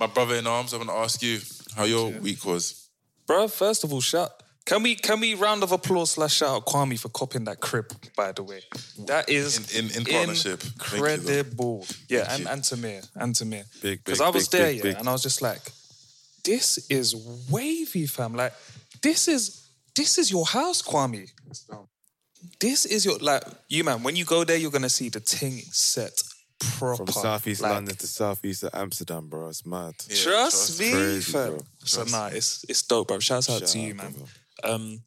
[0.00, 1.38] my brother in arms, I'm gonna ask you
[1.76, 2.88] how your week was.
[3.26, 4.42] Bro, first of all, shut.
[4.64, 7.90] Can we can we round of applause slash shout out Kwame for copying that crib?
[8.16, 8.60] By the way,
[9.06, 10.60] that is In- in- in partnership.
[10.60, 11.22] Thank
[11.58, 12.48] you, yeah, Thank and you.
[12.50, 13.64] and Tamir and Tamir.
[13.82, 14.96] Big, Because big, I was big, there, big, yeah, big.
[14.98, 15.72] and I was just like,
[16.44, 17.14] this is
[17.50, 18.34] wavy, fam.
[18.34, 18.52] Like,
[19.02, 21.30] this is this is your house, Kwame.
[22.60, 24.02] This is your like you man.
[24.02, 26.22] When you go there, you're gonna see the ting set
[26.58, 26.96] proper.
[26.96, 29.48] From southeast like, London to southeast of Amsterdam, bro.
[29.48, 29.94] It's mad.
[29.98, 30.80] Trust, trust.
[30.80, 31.48] me, Crazy, fam.
[31.50, 31.60] bro.
[31.84, 33.18] So nah, it's it's dope, bro.
[33.20, 34.12] Shouts out Shout to you, out, man.
[34.12, 34.74] brother.
[34.74, 35.02] Um,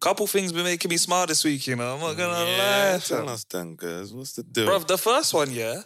[0.00, 1.66] couple things been making me smile this week.
[1.66, 4.12] You know, I'm not gonna Yeah, lie, tell us then, guys.
[4.12, 4.66] What's the deal?
[4.66, 5.80] Bro, the first one, yeah,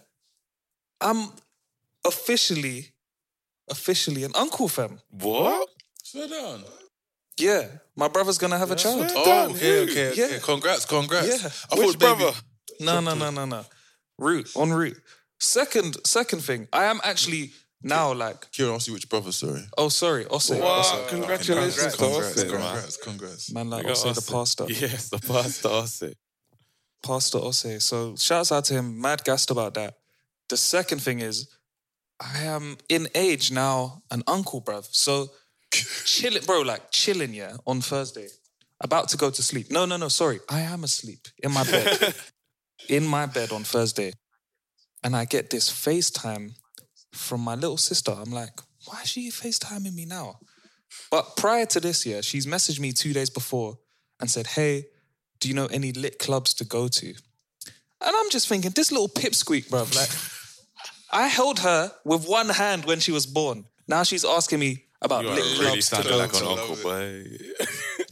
[1.00, 1.30] I'm
[2.04, 2.88] officially,
[3.70, 5.00] officially an uncle, fam.
[5.10, 5.68] what?
[6.02, 6.64] Slow down.
[7.40, 9.10] Yeah, my brother's gonna have a child.
[9.14, 9.50] Oh, Done.
[9.56, 10.32] okay, okay, okay.
[10.34, 10.38] Yeah.
[10.42, 11.26] Congrats, congrats.
[11.28, 11.50] Yeah.
[11.72, 12.36] I Which thought baby- brother?
[12.80, 13.64] No, no, no, no, no.
[14.18, 14.96] Route on route.
[15.40, 19.62] Second, second thing, I am actually now like, Kieran, I'll see which brother, sorry.
[19.76, 20.50] oh, sorry, Ose.
[20.50, 21.10] Wow, Ose.
[21.10, 22.48] congratulations Congrats, to congrats, man.
[22.50, 23.52] congrats, congrats.
[23.52, 24.64] Man, like Big up the pastor.
[24.68, 25.68] Yes, the pastor.
[25.68, 26.14] Ose.
[27.04, 27.82] Pastor Ose.
[27.84, 29.00] So shouts out to him.
[29.00, 29.94] Mad gassed about that.
[30.48, 31.48] The second thing is,
[32.20, 34.88] I am in age now, an uncle, bruv.
[34.90, 35.28] So
[35.70, 38.28] chilling, bro, like chilling, yeah, on Thursday.
[38.80, 39.70] About to go to sleep.
[39.70, 40.40] No, no, no, sorry.
[40.48, 42.14] I am asleep in my bed.
[42.88, 44.12] in my bed on Thursday.
[45.02, 46.52] And I get this FaceTime
[47.12, 48.12] from my little sister.
[48.12, 50.38] I'm like, why is she FaceTiming me now?
[51.10, 53.78] But prior to this year, she's messaged me two days before
[54.20, 54.86] and said, hey,
[55.40, 57.06] do you know any lit clubs to go to?
[57.06, 60.10] And I'm just thinking, this little pipsqueak, bro, Like,
[61.12, 63.64] I held her with one hand when she was born.
[63.86, 67.24] Now she's asking me about You lit really sounding go like an uncle, boy.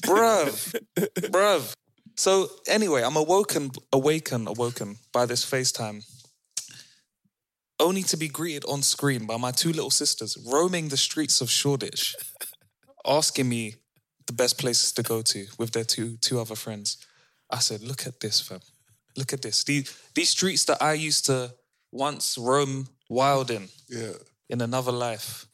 [0.04, 0.80] bruv,
[1.30, 1.74] bruv.
[2.16, 6.02] So anyway, I'm awoken, awakened, awoken by this FaceTime,
[7.78, 11.50] only to be greeted on screen by my two little sisters roaming the streets of
[11.50, 12.16] Shoreditch,
[13.06, 13.74] asking me
[14.26, 16.96] the best places to go to with their two two other friends.
[17.50, 18.60] I said, "Look at this, fam.
[19.16, 19.62] Look at this.
[19.64, 21.54] These these streets that I used to
[21.92, 24.14] once roam wild in, Yeah.
[24.48, 25.46] in another life."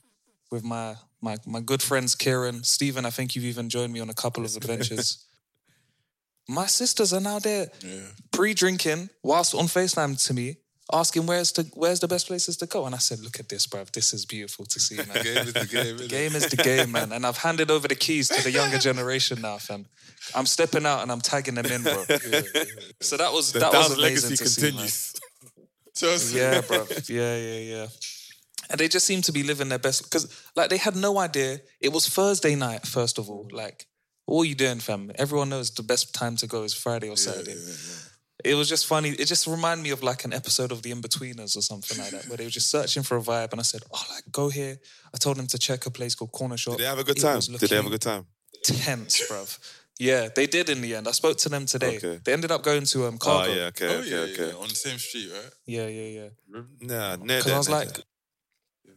[0.51, 4.11] With my, my my good friends Kieran, Stephen, I think you've even joined me on
[4.11, 5.25] a couple of adventures.
[6.49, 8.01] my sisters are now there Yeah.
[8.33, 10.57] pre-drinking whilst on FaceTime to me,
[10.93, 12.85] asking where's the where's the best places to go.
[12.87, 13.91] And I said, look at this, bruv.
[13.93, 15.23] This is beautiful to see, man.
[15.23, 15.97] Game is the game.
[15.97, 17.13] The game is the game, man.
[17.13, 19.87] And I've handed over the keys to the younger generation now, fam.
[20.35, 22.05] I'm stepping out and I'm tagging them in, bro.
[23.01, 24.71] So that was The that was amazing legacy to see, man.
[24.73, 25.15] continues.
[26.35, 26.87] Yeah, bro.
[27.09, 27.87] Yeah, yeah, yeah.
[28.71, 31.61] And they just seemed to be living their best because, like, they had no idea.
[31.81, 33.49] It was Thursday night, first of all.
[33.53, 33.87] Like,
[34.27, 35.11] what are you doing, fam?
[35.17, 37.57] Everyone knows the best time to go is Friday or Saturday.
[38.45, 39.11] It was just funny.
[39.11, 42.27] It just reminded me of like an episode of The Inbetweeners or something like that,
[42.29, 43.53] where they were just searching for a vibe.
[43.53, 44.79] And I said, "Oh, like go here."
[45.15, 46.77] I told them to check a place called Corner Shop.
[46.77, 47.39] Did they have a good It time?
[47.39, 48.27] Did they have a good time?
[48.65, 49.59] Tense, bruv.
[49.99, 51.07] Yeah, they did in the end.
[51.07, 51.99] I spoke to them today.
[51.99, 52.19] Okay.
[52.25, 54.49] They ended up going to um, Oh, yeah, okay, Oh, okay, yeah, okay.
[54.49, 55.51] yeah, on the same street, right?
[55.67, 56.61] yeah, yeah, yeah.
[56.81, 58.03] Nah, near Because I was like, there.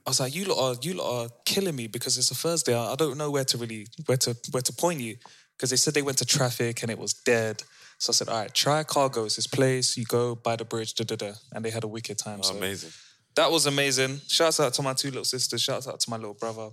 [0.06, 2.78] I was like, you lot are you lot are killing me because it's a Thursday.
[2.78, 5.18] I I don't know where to really where to where to point you
[5.58, 7.64] because they said they went to traffic and it was dead.
[7.98, 9.26] So I said, all right, try Cargo.
[9.26, 9.98] It's this place.
[9.98, 12.40] You go by the bridge, da da da, and they had a wicked time.
[12.40, 12.92] Oh, so amazing.
[13.36, 14.20] that was amazing.
[14.28, 15.62] Shouts out to my two little sisters.
[15.62, 16.70] Shouts out to my little brother.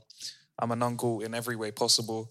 [0.58, 2.30] I'm an uncle in every way possible.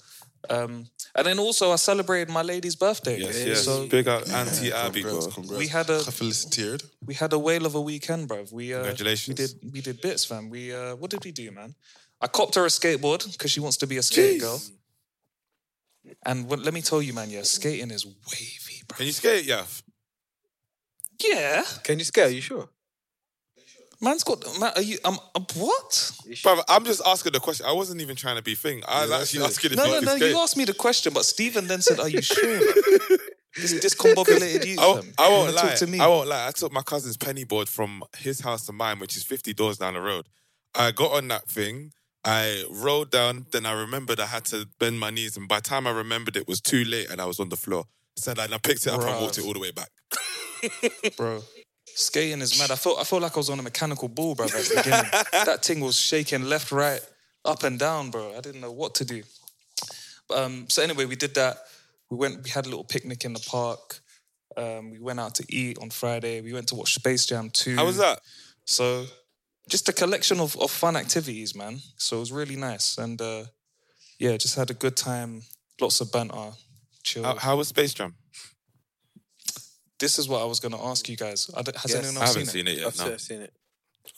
[0.49, 3.19] Um, and then also I celebrated my lady's birthday.
[3.19, 3.65] Yes, yes.
[3.65, 5.36] So Big up Auntie Abby, Congrats, bro.
[5.36, 5.60] congrats.
[5.60, 6.84] We had a- felicitated.
[7.06, 8.51] we had a whale of a weekend, bruv.
[8.51, 9.27] We uh, Congratulations.
[9.39, 10.49] We did we did bits, fam.
[10.49, 11.75] We uh, what did we do, man?
[12.19, 14.62] I copped her a skateboard because she wants to be a skate girl.
[16.25, 18.97] And what, let me tell you, man, yeah, skating is wavy, bro.
[18.97, 19.63] Can you skate, yeah?
[21.23, 22.25] Yeah, Can you skate?
[22.25, 22.67] Are you sure?
[24.01, 24.43] Man's got.
[24.59, 24.97] Man, are you?
[25.05, 26.11] Um, uh, what?
[26.43, 27.65] Brother, I'm just asking the question.
[27.67, 28.81] I wasn't even trying to be thing.
[28.87, 29.57] I was Yeah, actually that's it.
[29.57, 30.15] asking if No, you no, could no.
[30.17, 30.31] skate.
[30.31, 32.59] You asked me the question, but Stephen then said, "Are you sure?"
[33.57, 34.77] this discombobulated you.
[34.79, 35.61] I, won't- I won't lie.
[35.69, 35.99] Talk to me.
[35.99, 36.47] I won't lie.
[36.47, 39.77] I took my cousin's penny board from his house to mine, which is 50 doors
[39.77, 40.27] down the road.
[40.75, 41.91] I got on that thing.
[42.23, 45.63] I rolled down, then I remembered I had to bend my knees, and by the
[45.63, 47.85] time I remembered it was too late and I was on the floor.
[48.15, 49.21] Said and I picked it up and Bruv.
[49.21, 49.89] walked it all the way back.
[51.17, 51.41] bro.
[52.01, 52.71] Skating is mad.
[52.71, 54.45] I felt I felt like I was on a mechanical ball, bro.
[54.45, 55.11] At the beginning,
[55.45, 57.01] that thing was shaking left, right,
[57.45, 58.35] up and down, bro.
[58.37, 59.23] I didn't know what to do.
[60.27, 61.57] But, um, so anyway, we did that.
[62.09, 62.43] We went.
[62.43, 63.99] We had a little picnic in the park.
[64.57, 66.41] Um, we went out to eat on Friday.
[66.41, 67.75] We went to watch Space Jam 2.
[67.75, 68.19] How was that?
[68.65, 69.05] So,
[69.69, 71.79] just a collection of, of fun activities, man.
[71.97, 73.45] So it was really nice, and uh,
[74.19, 75.43] yeah, just had a good time.
[75.79, 76.51] Lots of banter,
[77.03, 77.23] chill.
[77.23, 78.15] How, how was Space Jam?
[80.01, 81.49] This is what I was going to ask you guys.
[81.55, 82.03] I don't- Has Yes.
[82.03, 82.87] anyone I else haven't seen, seen it yet.
[82.87, 83.17] I've, No.
[83.17, 83.53] Seen it.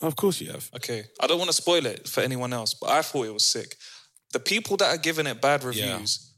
[0.00, 0.68] Of course you have.
[0.74, 3.46] Okay, I don't want to spoil it for anyone else, but I thought it was
[3.46, 3.76] sick.
[4.32, 6.32] The people that are giving it bad reviews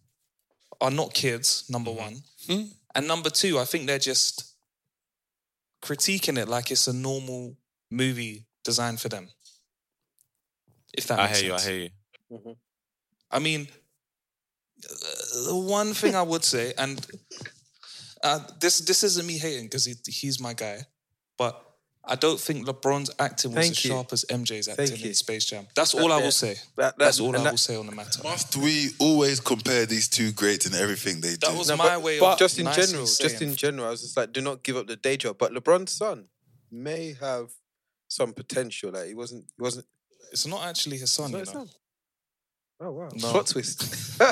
[0.80, 2.00] are not kids, number mm-hmm.
[2.06, 2.22] one.
[2.46, 2.64] Hmm?
[2.94, 4.56] And number two, I think they're just
[5.80, 7.56] critiquing it like it's a normal
[7.90, 9.28] movie designed for them.
[10.92, 11.54] If that I makes hear you.
[11.54, 11.90] I hear you.
[12.32, 12.52] Mm-hmm.
[13.30, 13.68] I mean,
[14.85, 17.06] uh, the one thing I would say, and
[18.26, 20.78] uh, this this isn't me hating because he, he's my guy,
[21.38, 21.62] but
[22.08, 23.90] I don't think LeBron's acting was Thank as you.
[23.90, 25.08] sharp as MJ's Thank acting you.
[25.08, 25.66] in Space Jam.
[25.74, 26.54] That's all I will say.
[26.54, 28.22] That- that- That's all and I that- will say on the matter.
[28.22, 31.48] Must we always compare these two greats in everything they do?
[31.48, 33.56] That was No, my but- way but of just in nicely general, just saying- in
[33.56, 35.36] general, I was just like, do not give up the day job.
[35.38, 36.28] But LeBron's son
[36.70, 37.50] may have
[38.08, 38.92] some potential.
[38.92, 39.86] Like he wasn't, he wasn't.
[40.30, 41.66] It's not actually his son, No, you it's know.
[42.80, 42.86] Not.
[42.86, 43.08] Oh wow!
[43.14, 43.30] No.
[43.30, 44.20] Plot twist.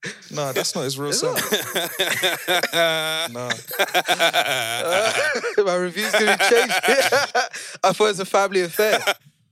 [0.32, 1.34] No, that's not his real son.
[3.32, 3.50] no.
[5.64, 6.74] My review's gonna be changed.
[7.82, 9.00] I thought it was a family affair.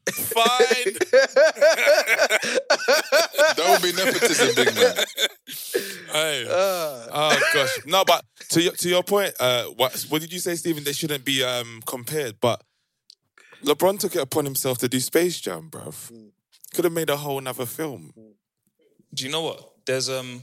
[0.09, 0.95] Fine.
[3.57, 4.95] That would be nepotism, big man.
[6.13, 6.47] Hey.
[6.49, 7.07] Ah.
[7.13, 10.55] Oh gosh, no, but to your, to your point, uh, what what did you say,
[10.55, 10.85] Stephen?
[10.85, 12.63] They shouldn't be um, compared, but
[13.65, 16.11] LeBron took it upon himself to do Space Jam, bruv.
[16.75, 18.13] Could have made a whole nother film.
[19.15, 19.73] Do you know what?
[19.87, 20.43] There's um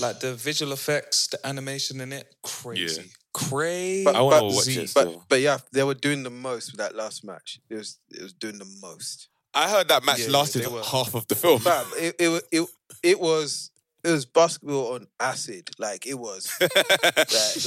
[0.00, 3.02] like the visual effects, the animation in it, crazy.
[3.02, 3.06] Yeah.
[3.34, 4.04] Crazy.
[4.04, 5.24] But, I wanna watch it but, still.
[5.28, 7.60] but yeah, they were doing the most with that last match.
[7.70, 9.28] It was it was doing the most.
[9.54, 10.82] I heard that match Yeah, yeah, lasted were.
[10.82, 11.60] half of the film.
[11.60, 12.68] Fam, it, it it
[13.02, 13.70] it was
[14.04, 15.70] it was basketball on acid.
[15.78, 16.70] Like it was like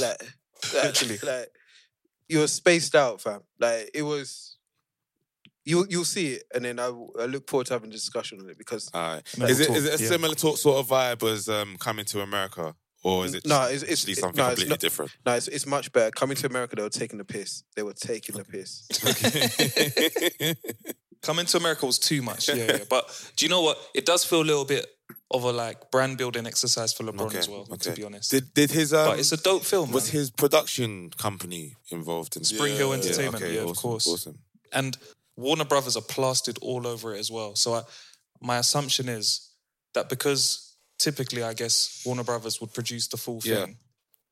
[0.00, 1.18] like, Literally.
[1.22, 1.48] like
[2.28, 3.40] you were spaced out, fam.
[3.58, 4.52] Like it was.
[5.64, 6.86] You you'll see it, and then I,
[7.20, 9.24] I look forward to having a discussion on it because Alright.
[9.48, 10.08] Is it talk, is it a yeah.
[10.08, 13.72] similar talk, sort of vibe as um, Coming to America, or is it No, just
[13.72, 15.10] it's- it's- actually it- something no, it's completely not- different?
[15.26, 16.12] no, it's, it's much better.
[16.12, 17.64] Coming to America, they were taking the piss.
[17.74, 18.86] They were taking the piss.
[21.22, 22.48] Coming to America was too much.
[22.48, 22.78] Yeah, yeah.
[22.88, 23.78] But do you know what?
[23.94, 24.86] It does feel a little bit
[25.30, 28.30] of a like brand building exercise for LeBron Okay, as well, to be honest.
[28.30, 29.90] Did did his um, but it's a dope film.
[29.90, 30.20] was man.
[30.20, 34.06] his production company involved in Spring Hill Yeah, Entertainment, yeah, awesome, of course.
[34.06, 34.38] Awesome.
[34.72, 34.96] and
[35.36, 37.54] Warner Brothers are plastered all over it as well.
[37.56, 37.82] So I,
[38.40, 39.50] my assumption is
[39.94, 43.66] that because typically, I guess Warner Brothers would produce the full thing, Yeah.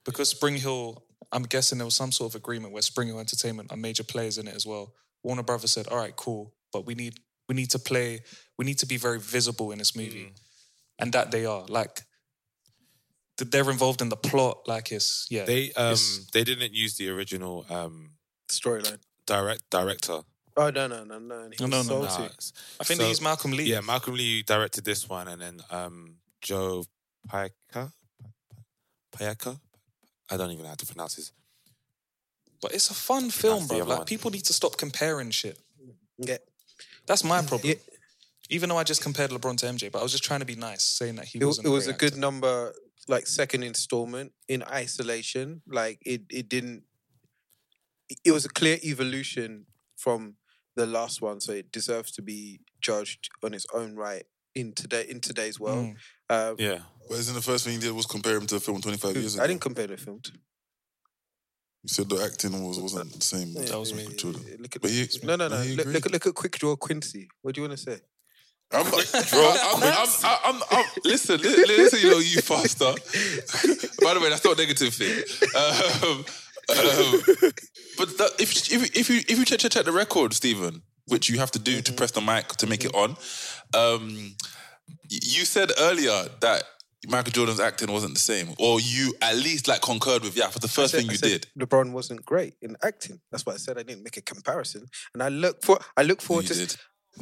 [0.04, 1.02] because Spring Hill,
[1.32, 4.38] I'm guessing there was some sort of agreement where Spring Hill Entertainment are major players
[4.38, 4.94] in it as well.
[5.24, 8.20] Warner Brothers said, "All right, cool, but we need we need to play,
[8.56, 10.36] we need to be very visible in this movie," Mm.
[10.98, 12.02] And that they are like.
[13.36, 15.44] They're involved in the plot, like it's yeah.
[15.44, 18.10] They um it's- they didn't use the original um
[18.48, 19.00] Storyline.
[19.26, 20.20] direct director.
[20.56, 21.48] Oh no no no no!
[21.50, 22.04] He No, was no, no.
[22.04, 22.14] Nah,
[22.80, 23.64] I think so- they used Malcolm Lee.
[23.64, 26.84] Yeah, Malcolm Lee directed this one, and then um Joe
[27.28, 27.90] Paika,
[29.16, 29.58] Paika.
[30.30, 31.32] I don't even know how to pronounce his.
[32.62, 33.78] But it's a fun film, bro.
[33.78, 34.06] Like one.
[34.06, 35.58] people need to stop comparing shit.
[36.18, 36.38] Yeah.
[37.06, 37.74] That's my problem.
[38.48, 38.56] Yeah.
[38.56, 40.56] Even though I just compared LeBron to MJ, but I was just trying to be
[40.56, 41.66] nice, saying that he It, wasn't.
[41.66, 42.20] it was a great good actor.
[42.20, 42.74] number,
[43.08, 45.62] like second installment in isolation.
[45.66, 46.82] Like it, it didn't.
[48.24, 50.34] It was a clear evolution from
[50.76, 55.06] the last one, so it deserves to be judged on its own right in today
[55.08, 55.86] in today's world.
[55.86, 55.96] Mm.
[56.28, 56.78] Uh, Yeah,
[57.08, 59.34] But isn't the first thing you did was compare him to a film 25 years
[59.34, 59.44] ago?
[59.44, 60.20] I didn't compare the film.
[60.20, 60.32] To,
[61.82, 63.54] You said the acting was, wasn't the same.
[63.54, 64.06] That was me.
[64.06, 64.42] with Jordan.
[64.60, 65.60] Look at, But he- no, no, no.
[65.62, 67.28] he Look, look, look at Quick Draw Quincy.
[67.42, 68.00] What do you want to say?
[68.72, 72.84] I'm, I'm, I'm, I'm, I'm, I'm, listen, li- li- listen, you know, you faster.
[74.02, 75.22] By the way, that's not a negative thing.
[75.54, 76.24] Um,
[76.70, 77.20] um,
[77.98, 81.28] but that, if, if, if you if you check, check, check the record, Stephen, which
[81.28, 83.16] you have to do to press the mic to make it on,
[83.74, 84.34] um,
[85.08, 86.64] you said earlier that
[87.06, 90.48] Michael Jordan's acting wasn't the same, or you at least like concurred with yeah.
[90.48, 93.20] For the first said- thing you said did, LeBron wasn't great in acting.
[93.30, 94.86] That's why I said I didn't make a comparison.
[95.12, 96.76] And I look for I look forward you to did.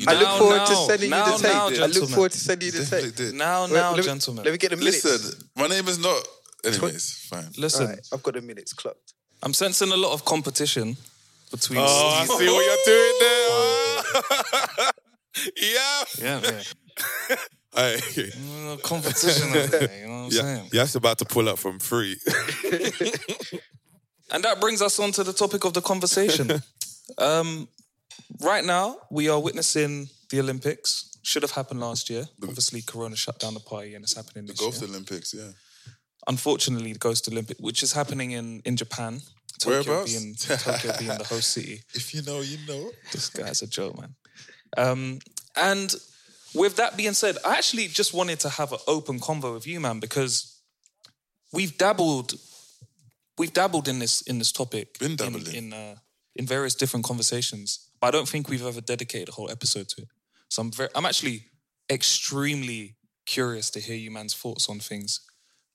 [0.09, 1.52] I look Now, forward to sending now, you the tape.
[1.52, 3.35] now, I look forward to sending you the Definitely tape.
[3.35, 4.44] Now, now, let me- gentlemen.
[4.44, 5.05] Let me get the minutes.
[5.05, 6.26] Listen, my name is not.
[6.64, 7.48] Anyways, fine.
[7.59, 9.12] Listen, All right, I've got the minutes clocked.
[9.42, 10.96] I'm sensing a lot of competition
[11.50, 11.81] between.
[11.83, 11.85] Oh,
[12.20, 14.90] I see what you're doing there.
[15.57, 16.05] Yeah.
[16.18, 17.37] Yeah, yeah.
[17.74, 18.31] Hey.
[18.68, 20.46] Uh, competition over there, you know what I'm saying?
[20.46, 20.68] Yeah, saying?
[20.74, 22.16] Ya's about to pull up from free.
[24.31, 26.62] And that brings us on to the topic of the conversation.
[27.18, 27.68] um,
[28.40, 31.11] right now, we are witnessing the Olympics.
[31.23, 32.25] Should have happened last year.
[32.42, 34.71] Obviously, Corona shut down the party, and it's happening this year.
[34.71, 34.90] The this Ghost year.
[34.90, 35.51] Olympics, yeah.
[36.27, 39.21] Unfortunately, the Ghost Olympic, which is happening in in Japan.
[39.59, 40.12] Tokyo Whereabouts?
[40.12, 41.83] being Tokyo being the host city.
[41.95, 42.90] If you know, you know.
[43.12, 44.14] This guy's a joke, man.
[44.77, 45.18] Um,
[45.55, 45.95] and
[46.55, 49.81] with that being said, I actually just wanted to have an open convo with you,
[49.81, 50.59] man, because
[51.53, 52.35] we've dabbled,
[53.38, 55.97] we've dabbled in this in this topic, Been in in, uh,
[56.35, 60.03] in various different conversations, but I don't think we've ever dedicated a whole episode to
[60.03, 60.09] it.
[60.49, 61.45] So I'm very, I'm actually
[61.88, 65.21] extremely curious to hear you man's thoughts on things.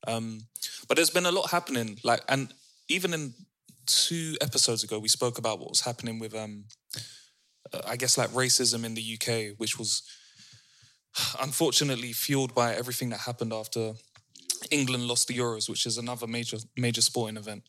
[0.05, 0.41] Um,
[0.89, 2.53] but there's been a lot happening, like, and
[2.89, 3.33] even in
[3.85, 6.65] two episodes ago, we spoke about what was happening with um,
[7.73, 10.03] uh, I guess like racism in the UK, which was
[11.41, 13.93] unfortunately fueled by everything that happened after
[14.69, 17.63] England lost the Euros, which is another major major sporting event.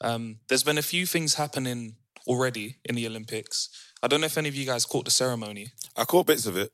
[0.00, 3.68] Um, there's been a few things happening already in the Olympics.
[4.02, 5.68] I don't know if any of you guys caught the ceremony.
[5.96, 6.70] I caught bits of it.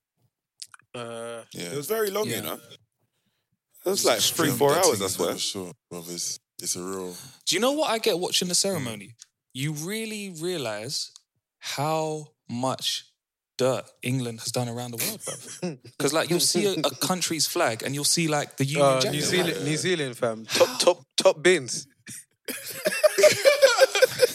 [0.95, 2.37] Uh, It was very long, Yeah.
[2.37, 2.61] you know.
[3.87, 5.29] It was like three, four hours, I is swear.
[5.29, 5.77] never Short.
[5.93, 7.15] It's, it's a real.
[7.47, 9.15] Do you know what I get watching the ceremony?
[9.55, 11.11] You really realize
[11.59, 13.07] how much
[13.57, 15.35] dirt England has done around the world, bro.
[15.97, 19.01] Because like you'll see a, a country's flag and you'll see like the Union uh,
[19.01, 19.13] Jack.
[19.13, 20.45] New Zealand, New Zealand, fam.
[20.47, 21.87] Top, top, top bins.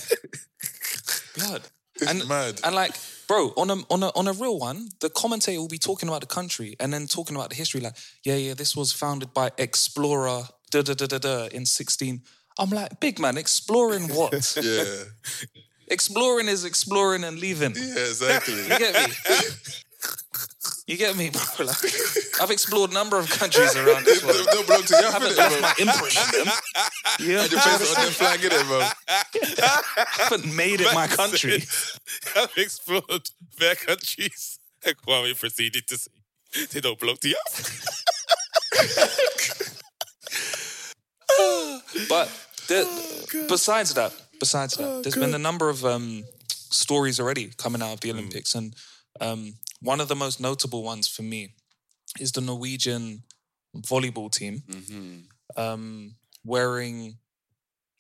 [1.38, 1.62] blood.
[1.96, 2.60] It's and, mad.
[2.64, 2.92] And like,
[3.28, 6.22] bro, on a on a on a real one, the commentator will be talking about
[6.22, 7.80] the country and then talking about the history.
[7.80, 12.22] Like, yeah, yeah, this was founded by explorer da da da da da in sixteen.
[12.60, 14.58] I'm like, big man, exploring what?
[14.62, 15.04] Yeah.
[15.88, 17.76] exploring is exploring and leaving.
[17.76, 18.56] Yeah, exactly.
[18.56, 19.16] You get me?
[20.88, 21.66] You get me, bro?
[21.66, 21.78] Like,
[22.42, 24.48] I've explored a number of countries around this world.
[24.52, 26.54] don't belong to you, I haven't left my imprint on them.
[27.20, 28.80] Yeah, You face on them flag, innit, bro?
[29.08, 31.64] I haven't made it my country.
[32.36, 34.60] I've explored their countries.
[34.86, 36.12] And Kwame proceeded to say,
[36.72, 37.36] they don't belong to you.
[42.10, 42.30] But
[42.68, 47.82] the, Oh, besides that, besides that, there's been a number of um, stories already coming
[47.82, 48.76] out of the Olympics, and
[49.22, 49.54] um,
[49.86, 51.54] one of the most notable ones for me
[52.20, 53.24] is the Norwegian
[53.92, 55.62] volleyball team Mm-hmm.
[55.64, 57.18] um, wearing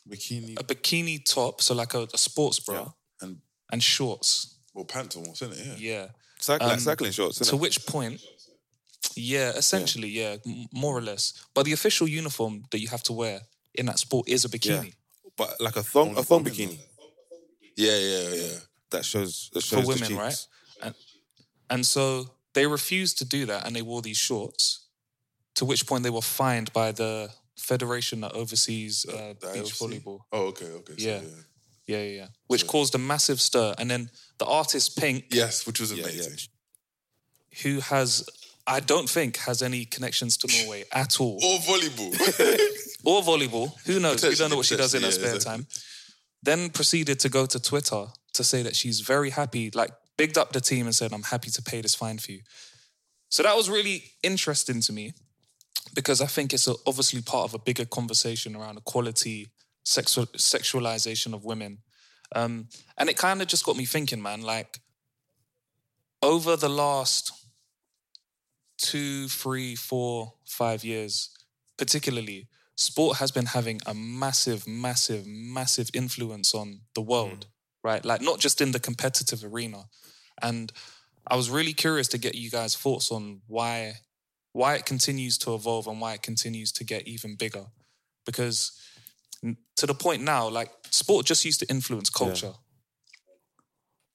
[0.07, 2.87] Bikini a bikini top, so like a, a sports bra, Yeah.
[3.21, 4.59] and and shorts.
[4.73, 5.79] well, pants almost, isn't it?
[5.79, 5.91] Yeah.
[5.91, 6.07] Yeah.
[6.39, 7.59] Cyc- Um, cycling shorts, To it?
[7.61, 8.21] which point,
[9.15, 11.33] yeah, essentially, yeah, m- more or less.
[11.55, 13.41] But the official uniform that you have to wear
[13.73, 14.93] in that sport is a bikini.
[15.37, 16.77] But like a thong, a thong bikini
[17.75, 18.59] Yeah, yeah, yeah.
[18.91, 20.47] that shows that shows the women, right?
[21.69, 24.81] And and so they refused to do that, and they wore these shorts.
[25.55, 29.79] To which point they were fined by the federation that oversees uh, beach IOC?
[29.79, 30.19] volleyball.
[30.31, 30.93] Oh, okay, okay.
[30.97, 31.21] So, Yeah.
[31.21, 31.29] yeah.
[31.87, 32.27] Yeah, yeah, yeah.
[32.47, 36.37] Which caused a massive stir, and then the artist Pink, Yes, which was amazing.
[36.37, 37.61] yeah.
[37.63, 38.27] who has.
[38.67, 42.11] I don't think has any connections to Norway at all, Or volleyball.
[43.03, 43.69] or volleyball.
[43.85, 44.23] Who knows?
[44.23, 45.67] We don't know what she does in her Potentially, spare yeah, time.
[46.41, 50.51] Then proceeded to go to Twitter to say that she's very happy, like bigged up
[50.51, 52.41] the team and said, "I'm happy to pay this fine for you."
[53.29, 55.13] So that was really interesting to me
[55.93, 59.49] because I think it's obviously part of a bigger conversation around equality,
[59.83, 61.79] sexual sexualization of women,
[62.35, 64.41] um, and it kind of just got me thinking, man.
[64.41, 64.79] Like
[66.21, 67.31] over the last
[68.77, 71.29] two, three, four, five years,
[71.77, 77.47] particularly, sport has been having a massive, massive, massive influence on the world,
[77.83, 78.03] right?
[78.03, 79.85] Like not just in the competitive arena.
[80.41, 80.71] And
[81.27, 83.95] I was really curious to get you guys' thoughts on why
[84.53, 87.65] why it continues to evolve and why it continues to get even bigger.
[88.25, 88.71] Because
[89.75, 92.53] to the point now, like sport just used to influence culture.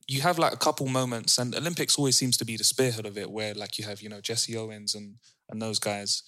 [0.09, 3.19] You have like a couple moments, and Olympics always seems to be the spearhead of
[3.19, 5.17] it, where like you have, you know, Jesse Owens and
[5.51, 6.23] and those guys.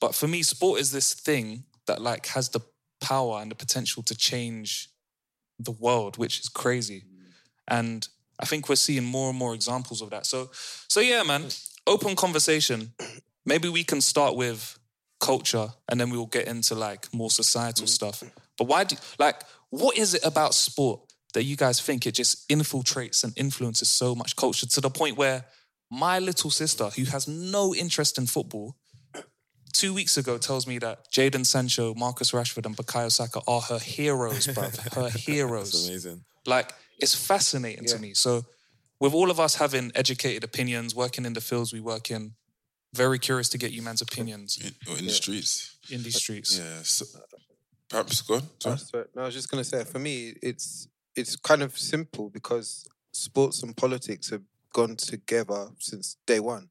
[0.00, 2.60] But for me, sport is this thing that like has the
[3.00, 4.88] power and the potential to change
[5.58, 7.00] the world, which is crazy.
[7.00, 7.32] Mm.
[7.68, 8.08] And
[8.42, 10.26] I think we're seeing more and more examples of that.
[10.26, 11.44] So, so yeah, man,
[11.86, 12.92] open conversation.
[13.46, 14.78] Maybe we can start with
[15.20, 17.88] culture and then we'll get into like more societal mm-hmm.
[17.88, 18.22] stuff.
[18.58, 21.00] But why do like what is it about sport
[21.34, 25.16] that you guys think it just infiltrates and influences so much culture to the point
[25.16, 25.44] where
[25.90, 28.76] my little sister, who has no interest in football,
[29.72, 33.78] two weeks ago tells me that Jadon Sancho, Marcus Rashford, and Bukayo Saka are her
[33.78, 34.94] heroes, bruv.
[34.94, 35.72] Her heroes.
[35.72, 36.24] That's amazing.
[36.46, 36.72] Like,
[37.02, 38.14] it's fascinating to me.
[38.14, 38.44] So,
[39.00, 42.34] with all of us having educated opinions, working in the fields we work in,
[42.94, 45.76] very curious to get you man's opinions In, or in the streets.
[45.90, 46.58] in these streets.
[46.58, 46.82] Yeah.
[46.82, 47.04] So,
[47.88, 48.42] perhaps go on.
[48.60, 48.76] Sorry.
[48.76, 48.92] That's.
[49.14, 53.62] No, I was just gonna say, for me, it's it's kind of simple because sports
[53.62, 54.42] and politics have
[54.72, 56.68] gone together since day one.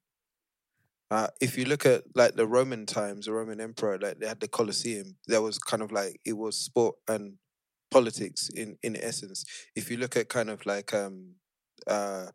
[1.12, 4.40] Uh, if you look at like the Roman times, the Roman emperor, like they had
[4.40, 7.34] the Colosseum, there was kind of like it was sport and
[7.92, 9.46] politics in in essence.
[9.76, 11.36] If you look at kind of like um
[11.88, 12.28] uh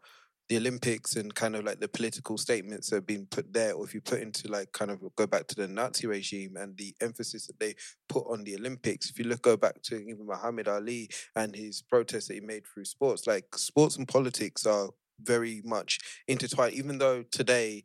[0.49, 3.85] the Olympics and kind of like the political statements that have been put there, or
[3.85, 6.95] if you put into like kind of go back to the Nazi regime and the
[7.01, 7.75] emphasis that they
[8.09, 9.11] put on the Olympics.
[9.11, 12.65] If you look go back to even Muhammad Ali and his protests that he made
[12.67, 14.91] through sports, like sports and politics are
[15.21, 15.99] very much
[16.29, 16.75] intertwined.
[16.75, 17.83] Even though today,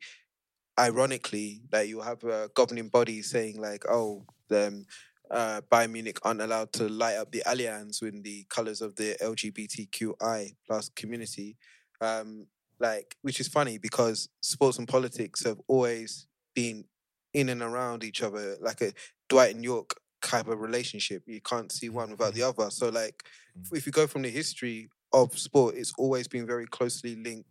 [0.79, 4.85] ironically, like you have a governing body saying like, oh, them
[5.31, 9.15] uh, Bayern Munich aren't allowed to light up the Allianz with the colors of the
[9.21, 11.57] LGBTQI plus community.
[12.01, 12.47] Um,
[12.79, 16.85] like, which is funny because sports and politics have always been
[17.33, 18.91] in and around each other, like a
[19.29, 21.23] Dwight and York type of relationship.
[21.27, 22.69] You can't see one without the other.
[22.71, 23.23] So, like,
[23.61, 27.49] if- if you go from the history of sport, it's always been very closely linked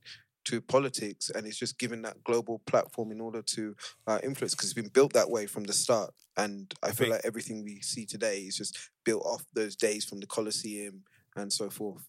[0.50, 3.76] to politics, and it's just given that global platform in order to
[4.08, 6.12] uh, influence because it's been built that way from the start.
[6.36, 10.18] And I, feel like everything we see today is just built off those days from
[10.18, 11.04] the Colosseum
[11.36, 12.04] and so forth.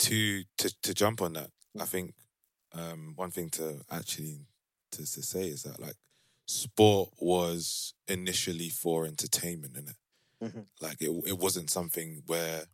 [0.00, 1.50] to to to jump on that,
[1.80, 2.14] I think
[2.72, 4.40] um, one thing to actually
[4.92, 5.96] to, to say is that like
[6.46, 9.96] sport was initially for entertainment, in it.
[10.42, 10.66] Mhm.
[10.80, 12.64] Like it it wasn't something where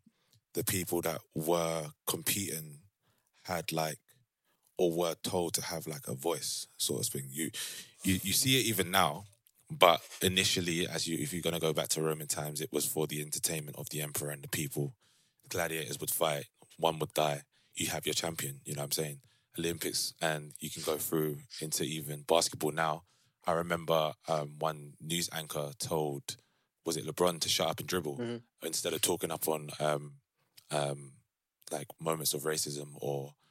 [0.55, 2.79] the people that were competing
[3.43, 3.99] had like
[4.77, 7.27] or were told to have like a voice sort of thing.
[7.31, 7.51] You
[8.03, 9.25] you you see it even now.
[9.70, 13.07] But initially, as you if you're gonna go back to Roman times, it was for
[13.07, 14.95] the entertainment of the emperor and the people.
[15.49, 16.47] Gladiators would fight,
[16.79, 17.43] one would die.
[17.75, 19.20] You have your champion, you know what I'm saying?
[19.59, 23.03] Olympics, and you can go through into even basketball now.
[23.47, 26.37] I remember um, one news anchor told,
[26.85, 28.43] was it LeBron to shut up and dribble Mhm.
[28.62, 30.14] instead of talking up on um,
[30.70, 31.12] um,
[31.70, 33.43] like moments of racism or things that are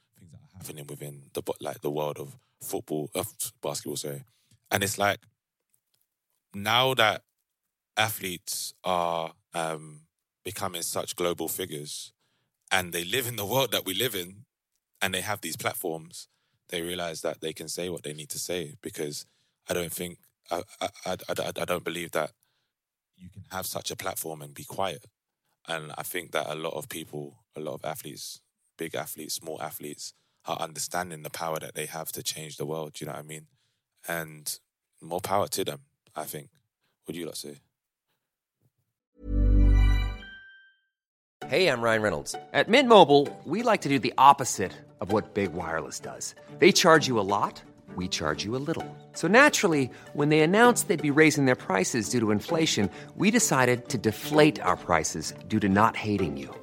[0.64, 3.28] happening within the like the world of football, of
[3.61, 3.95] basketball.
[3.95, 4.24] Sorry,
[4.72, 5.20] and it's like
[6.53, 7.24] now that
[7.97, 10.01] athletes are um,
[10.43, 12.11] becoming such global figures
[12.72, 14.45] and they live in the world that we live in
[15.01, 16.28] and they have these platforms,
[16.70, 19.26] they realize that they can say what they need to say because
[19.70, 20.18] I don't think,
[20.51, 22.32] I, I, I, I, I don't believe that
[23.18, 25.05] you can have such a platform and be quiet.
[25.68, 28.41] And I think that a lot of people, a lot of athletes,
[28.78, 30.14] big athletes, small athletes,
[30.45, 32.99] are understanding the power that they have to change the world.
[32.99, 33.47] You know what I mean?
[34.07, 34.59] And
[35.01, 35.81] more power to them,
[36.15, 36.49] I think.
[37.07, 37.55] Do you lot say?
[41.47, 42.35] Hey, I'm Ryan Reynolds.
[42.53, 44.71] At Mint Mobile, we like to do the opposite
[45.01, 46.33] of what Big Wireless does.
[46.59, 47.61] They charge you a lot,
[47.95, 48.87] we charge you a little.
[49.11, 53.89] So naturally, when they announced they'd be raising their prices due to inflation, we decided
[53.89, 56.62] to deflate our prices due to not hating you.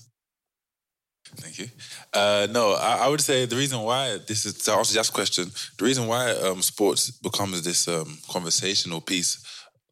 [1.41, 1.67] Thank you.
[2.13, 5.51] Uh, no, I, I would say the reason why this is to answer Jack's question,
[5.77, 9.43] the reason why um, sports becomes this um, conversational piece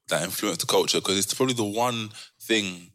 [0.10, 2.10] that influences the culture because it's probably the one
[2.41, 2.91] thing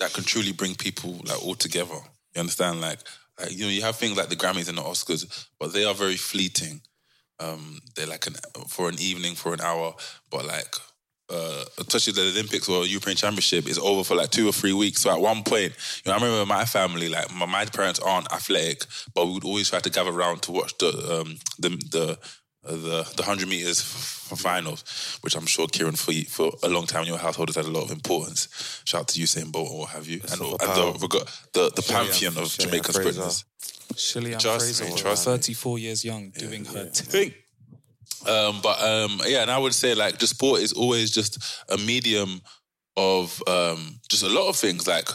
[0.00, 1.98] that can truly bring people like all together.
[2.34, 2.80] You understand?
[2.80, 2.98] Like,
[3.40, 5.94] like you know, you have things like the Grammys and the Oscars, but they are
[5.94, 6.80] very fleeting.
[7.40, 8.34] Um, they're like an
[8.68, 9.94] for an evening, for an hour,
[10.30, 10.74] but like
[11.30, 15.00] uh, especially the Olympics or European Championship is over for like two or three weeks.
[15.00, 15.72] So at one point,
[16.04, 19.44] you know, I remember my family, like my, my parents aren't athletic, but we would
[19.44, 22.18] always try to gather around to watch the um, the the
[22.66, 26.68] uh, the the hundred meters f- finals, which I'm sure Kieran for you, for a
[26.68, 28.82] long time in your household has had a lot of importance.
[28.84, 31.82] Shout out to Usain Bolt or what have you, and, and the, the the the
[31.82, 33.44] pantheon of Jamaican sprinters.
[33.96, 35.32] Shelly-Ann Trust Fraser, me, was trust me.
[35.32, 37.34] 34 years young, doing her thing.
[38.28, 41.76] Um, but um, yeah, and I would say like just sport is always just a
[41.76, 42.40] medium
[42.96, 44.86] of um, just a lot of things.
[44.86, 45.08] Like,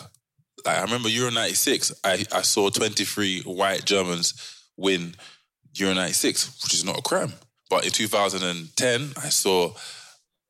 [0.65, 4.33] like I remember Euro '96, I, I saw 23 white Germans
[4.77, 5.15] win
[5.75, 7.33] Euro '96, which is not a crime.
[7.69, 9.73] But in 2010, I saw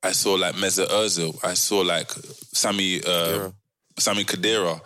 [0.02, 2.10] I saw like Mesut Ozil, I saw like
[2.54, 3.50] Sami uh,
[3.98, 4.80] Sami Khedira,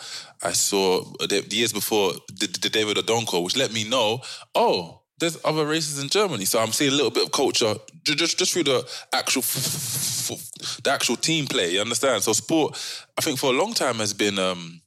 [0.43, 4.21] I saw the, the years before the, the David Odonkor, which let me know,
[4.55, 6.43] oh, there's other races in Germany.
[6.43, 9.41] So I'm seeing a little bit of culture ju- just just through the actual
[10.84, 11.71] the actual team play.
[11.71, 12.24] You understand?
[12.24, 12.74] So sport,
[13.17, 14.82] I think for a long time has been um,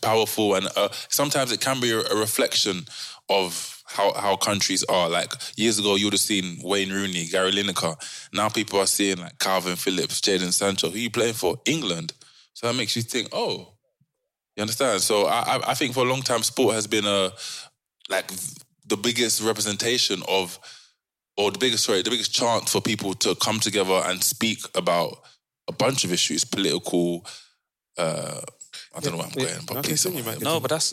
[0.00, 2.86] powerful, and uh, sometimes it can be a, reflection
[3.28, 5.10] of how how countries are.
[5.10, 7.94] Like years ago, you would have seen Wayne Rooney, Gary Lineker.
[8.32, 10.88] Now people are seeing like Kalvin Phillips, Jadon Sancho.
[10.88, 11.60] Who you playing for?
[11.66, 12.14] England.
[12.54, 13.74] So that makes you think, oh,
[14.56, 15.00] you understand?
[15.00, 17.30] So I, I, I think for a long time, sport has been a
[18.08, 18.30] like
[18.90, 20.58] the biggest representation of,
[21.36, 25.22] or the biggest sorry, the biggest chance for people to come together and speak about
[25.68, 27.24] a bunch of issues, political.
[27.96, 28.40] Uh,
[28.94, 30.88] I don't know where I'm going, but please, someone- No, but that's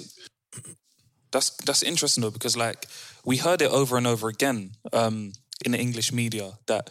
[1.32, 2.86] that's that's interesting though because like
[3.26, 5.34] we heard it over and over again um,
[5.66, 6.89] in the English media that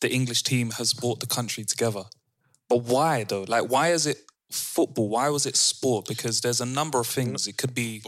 [0.00, 2.04] the English team has brought the country together.
[2.68, 3.44] But why though?
[3.48, 4.18] Like, why is it
[4.50, 5.08] football?
[5.08, 6.06] Why was it sport?
[6.06, 7.46] Because there's a number of things.
[7.46, 8.02] It could be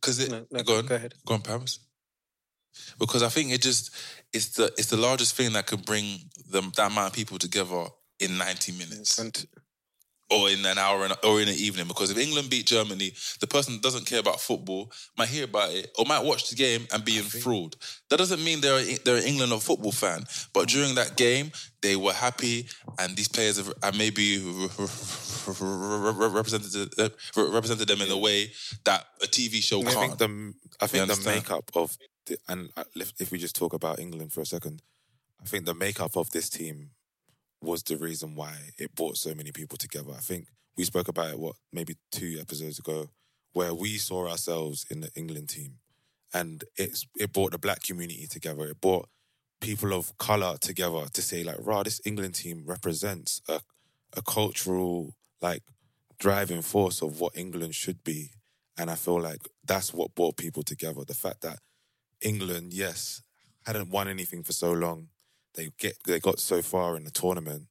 [0.00, 0.30] because it
[0.64, 1.78] go on, go ahead, go on, Pams.
[2.98, 3.94] Because I think it just
[4.32, 6.18] it's the it's the largest thing that could bring
[6.50, 7.86] them that amount of people together
[8.20, 9.18] in ninety minutes.
[10.30, 11.86] Or in an hour and- or in an evening.
[11.88, 15.70] Because if England beat Germany, the person that doesn't care about football might hear about
[15.72, 17.76] it or might watch the game and be enthralled.
[18.08, 20.24] That doesn't mean they're a- they're an England or football fan.
[20.52, 21.52] But during that game,
[21.82, 22.68] they were happy,
[22.98, 24.38] and these players have, have maybe
[26.28, 26.94] represented
[27.36, 28.52] represented them in a way
[28.84, 29.98] that a TV show I can't.
[30.00, 30.26] think the
[30.80, 32.84] I You think the makeup of the, and uh,
[33.18, 34.82] if we just talk about England for a second,
[35.42, 36.90] I think the makeup of this team
[37.62, 40.12] was the reason why it brought so many people together.
[40.12, 40.46] I think
[40.76, 43.10] we spoke about it what maybe two episodes ago,
[43.52, 45.74] where we saw ourselves in the England team,
[46.32, 48.64] and it's it brought the black community together.
[48.66, 49.08] It brought
[49.60, 53.60] people of color together to say like, "Rah, this England team represents a
[54.16, 55.62] a cultural like
[56.18, 58.30] driving force of what England should be."
[58.76, 61.04] And I feel like that's what brought people together.
[61.06, 61.58] The fact that
[62.22, 63.22] England, yes,
[63.66, 65.08] hadn't won anything for so long.
[65.54, 67.64] They get they got so far in the tournament.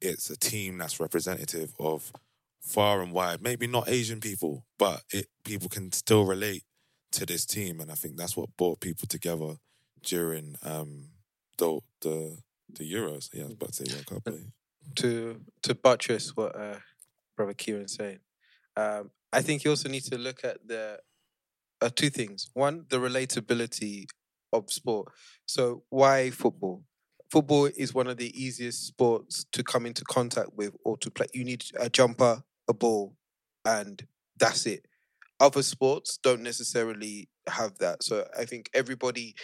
[0.00, 2.12] It's a team that's representative of
[2.60, 3.42] far and wide.
[3.42, 6.64] Maybe not Asian people, but it people can still relate
[7.12, 9.56] to this team, and I think that's what brought people together
[10.02, 11.08] during um
[11.58, 12.38] the the
[12.70, 13.28] the Euros.
[13.32, 14.22] Yeah, I was about to say World Cup.
[14.24, 14.34] but-
[14.96, 16.78] to to buttress what uh,
[17.36, 18.20] brother Kieran's saying,
[18.76, 20.98] um, I think you also need to look at the
[21.82, 22.48] uh, two things.
[22.54, 24.06] One, the relatability
[24.52, 25.12] of sport.
[25.46, 26.84] So why football?
[27.30, 31.26] Football is one of the easiest sports to come into contact with or to play.
[31.34, 33.14] You need a jumper, a ball,
[33.64, 34.02] and
[34.38, 34.86] that's it.
[35.40, 38.02] Other sports don't necessarily have that.
[38.02, 39.34] So I think everybody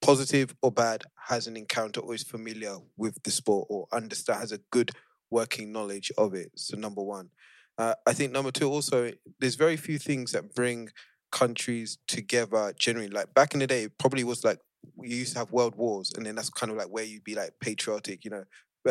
[0.00, 4.52] positive or bad, has an encounter or is familiar with the sport or understand has
[4.52, 4.90] a good
[5.30, 6.50] working knowledge of it.
[6.56, 7.30] So number one,
[7.78, 10.88] uh, I think number two also there's very few things that bring
[11.30, 13.08] countries together generally.
[13.08, 14.58] Like back in the day, it probably was like
[14.96, 17.34] we used to have world wars, and then that's kind of like where you'd be
[17.34, 18.44] like patriotic, you know,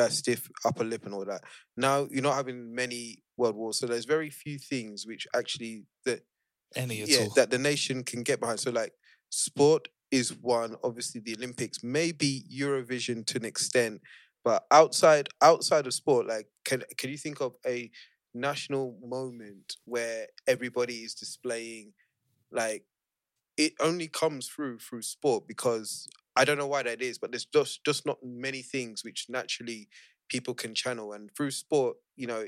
[0.10, 1.42] stiff upper lip and all that.
[1.78, 6.22] Now you're not having many world wars, so there's very few things which actually that
[6.76, 7.34] Any at yeah all.
[7.36, 8.60] that the nation can get behind.
[8.60, 8.94] So like
[9.30, 10.76] sport is one.
[10.84, 14.02] Obviously, the Olympics, maybe Eurovision to an extent,
[14.44, 17.90] but outside outside of sport, like can can you think of a
[18.34, 21.94] national moment where everybody is displaying
[22.52, 22.84] like
[23.60, 26.07] it only comes through through sport because
[26.38, 29.89] I don't know why that is, but there's just just not many things which naturally
[30.30, 32.45] people can channel and through sport, you know,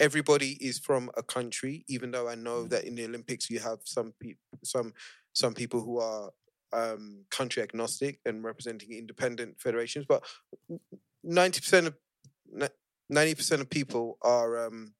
[0.00, 1.84] everybody is from a country.
[1.86, 4.94] Even though I know that in the Olympics you have some people, some
[5.34, 6.30] some people who are
[6.72, 10.24] um, country agnostic and representing independent federations, but
[11.22, 11.94] ninety percent of
[13.10, 14.94] ninety percent of people are um,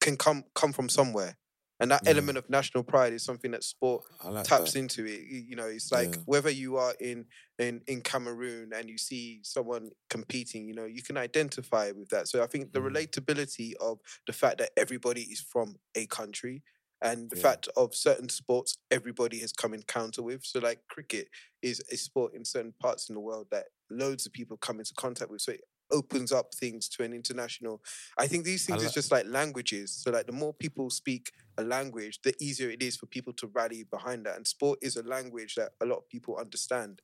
[0.00, 1.36] can come come from somewhere.
[1.80, 4.76] And that element of national pride is something that sport like taps that.
[4.76, 5.20] into it.
[5.28, 6.22] You know, it's like Yeah.
[6.24, 7.26] whether you are in,
[7.58, 12.28] in in Cameroon and you see someone competing, you know, you can identify with that.
[12.28, 12.72] So I think Mm.
[12.72, 16.62] the relatability of the fact that everybody is from a country
[17.00, 17.44] and the Yeah.
[17.46, 20.44] fact of certain sports everybody has come encounter with.
[20.44, 21.28] So like cricket
[21.62, 24.94] is a sport in certain parts in the world that loads of people come into
[24.94, 25.40] contact with.
[25.42, 25.60] So it
[25.90, 27.82] opens up things to an international.
[28.18, 29.92] I think these things is just like languages.
[29.92, 33.46] So like the more people speak a language, the easier it is for people to
[33.48, 34.36] rally behind that.
[34.36, 37.02] And sport is a language that a lot of people understand.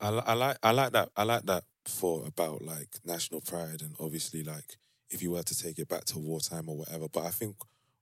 [0.00, 3.94] I, I like I like that I like that thought about like national pride and
[4.00, 4.76] obviously like
[5.10, 7.08] if you were to take it back to wartime or whatever.
[7.08, 7.56] But I think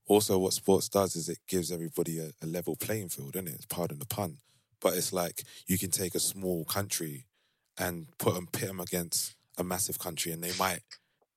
[0.05, 3.65] also what sports does is it gives everybody a, a level playing field, isn't it?
[3.69, 4.37] Pardon the pun.
[4.81, 7.25] But it's like you can take a small country
[7.77, 10.81] and put them pit them against a massive country, and they might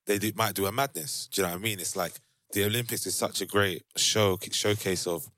[0.06, 1.28] they do, might do a madness.
[1.30, 1.80] Do you know what I mean?
[1.80, 2.12] It's like
[2.52, 5.30] the Olympics is such a great show showcase of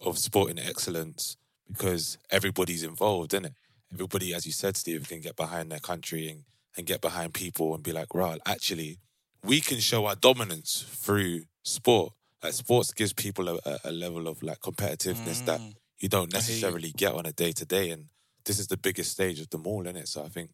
[0.00, 1.36] of sporting excellence
[1.68, 3.54] because everybody's involved in it.
[3.92, 6.44] Everybody, as you said, Steve, can get behind their country and,
[6.76, 8.98] and get behind people and be like, right, actually,
[9.44, 12.12] we can show our dominance through sport.
[12.42, 15.74] Like sports gives people a, a- level of like competitiveness that mm.
[15.98, 16.62] you don't I hear you.
[16.62, 17.90] necessarily get on a day to day.
[17.90, 18.06] And
[18.44, 20.08] this is the biggest stage of them all, isn't it?
[20.08, 20.50] So I think,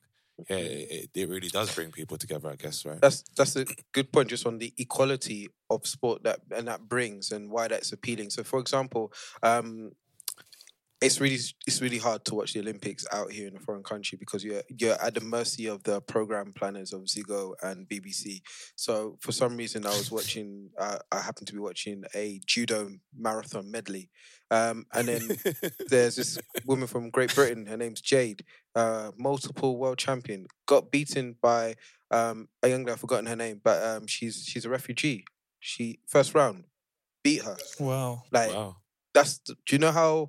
[0.48, 3.00] yeah, it, it- it really does bring people together, I guess, right?
[3.00, 7.30] That's that's a good point, just on the equality of sport that and that brings
[7.32, 8.30] and why that's appealing.
[8.30, 9.12] So, for example,
[9.42, 9.92] um,
[11.00, 14.18] it's really it's really hard to watch the Olympics out here in a foreign country
[14.18, 18.42] because you're you're at the mercy of the program planners of Ziggo and BBC.
[18.76, 20.68] So, for some reason, I was watching.
[20.78, 24.10] Uh, I happened to be watching a judo marathon medley,
[24.50, 25.22] um, and then
[25.88, 27.66] there's this woman from Great Britain.
[27.66, 28.44] Her name's Jade,
[28.74, 30.46] uh, multiple world champion.
[30.66, 31.76] Got beaten by
[32.10, 32.92] um, a young girl.
[32.92, 35.24] I've forgotten her name, but um, she's she's a refugee.
[35.60, 36.64] She first round
[37.24, 37.56] beat her.
[37.78, 38.24] Wow.
[38.30, 38.52] Like
[39.14, 39.38] that's.
[39.38, 40.28] Do you know how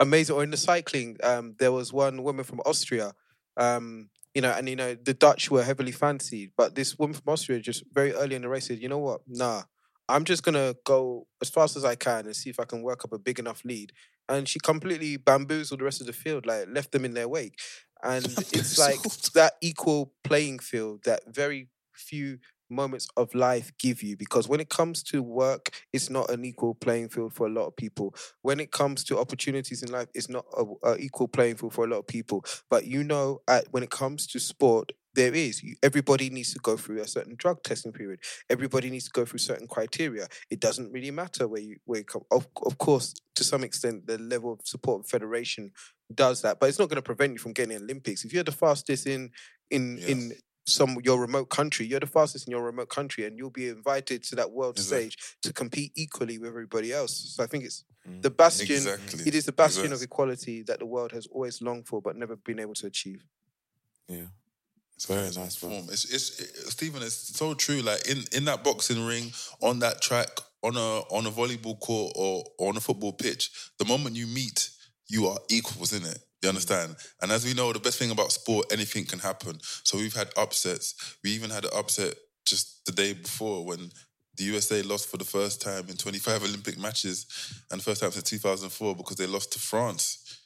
[0.00, 0.36] amazing?
[0.36, 3.12] Or in the cycling, um, there was one woman from Austria.
[3.56, 7.32] Um, you know, and you know the Dutch were heavily fancied, but this woman from
[7.32, 9.22] Austria just very early in the race said, "You know what?
[9.26, 9.62] Nah,
[10.10, 13.04] I'm just gonna go as fast as I can and see if I can work
[13.04, 13.92] up a big enough lead."
[14.28, 17.58] And she completely bamboozled the rest of the field, like left them in their wake.
[18.02, 22.38] And it's like that equal playing field that very few
[22.68, 26.74] moments of life give you because when it comes to work it's not an equal
[26.74, 28.14] playing field for a lot of people.
[28.42, 31.84] When it comes to opportunities in life it's not a, a equal playing field for
[31.84, 32.44] a lot of people.
[32.70, 35.62] But you know at, when it comes to sport there is.
[35.82, 38.20] Everybody needs to go through a certain drug testing period.
[38.48, 40.28] Everybody needs to go through certain criteria.
[40.50, 42.22] It doesn't really matter where you where you come.
[42.30, 45.72] Of, of course to some extent the level of support of federation
[46.14, 48.24] does that but it's not going to prevent you from getting olympics.
[48.24, 49.30] If you're the fastest in
[49.70, 50.32] in in
[50.66, 54.22] some your remote country you're the fastest in your remote country and you'll be invited
[54.22, 58.20] to that world stage to compete equally with everybody else so i think it's mm,
[58.22, 59.22] the bastion Exactly.
[59.26, 62.36] it is the bastion of equality that the world has always longed for but never
[62.36, 63.24] been able to achieve
[64.08, 64.26] Yeah.
[64.94, 65.84] It's very nice form.
[65.90, 67.02] It's, it's it, Stephen.
[67.02, 67.82] It's so true.
[67.82, 70.28] Like in, in that boxing ring, on that track,
[70.62, 74.26] on a on a volleyball court or, or on a football pitch, the moment you
[74.26, 74.70] meet,
[75.06, 76.18] you are equals in it.
[76.46, 76.94] You understand?
[77.20, 79.58] And as we know, the best thing about sport, anything can happen.
[79.82, 80.94] So we've had upsets.
[81.24, 83.90] We even had an upset just the day before when
[84.36, 87.26] the USA lost for the first time in 25 Olympic matches
[87.70, 90.38] and the first time since 2004 because they lost to France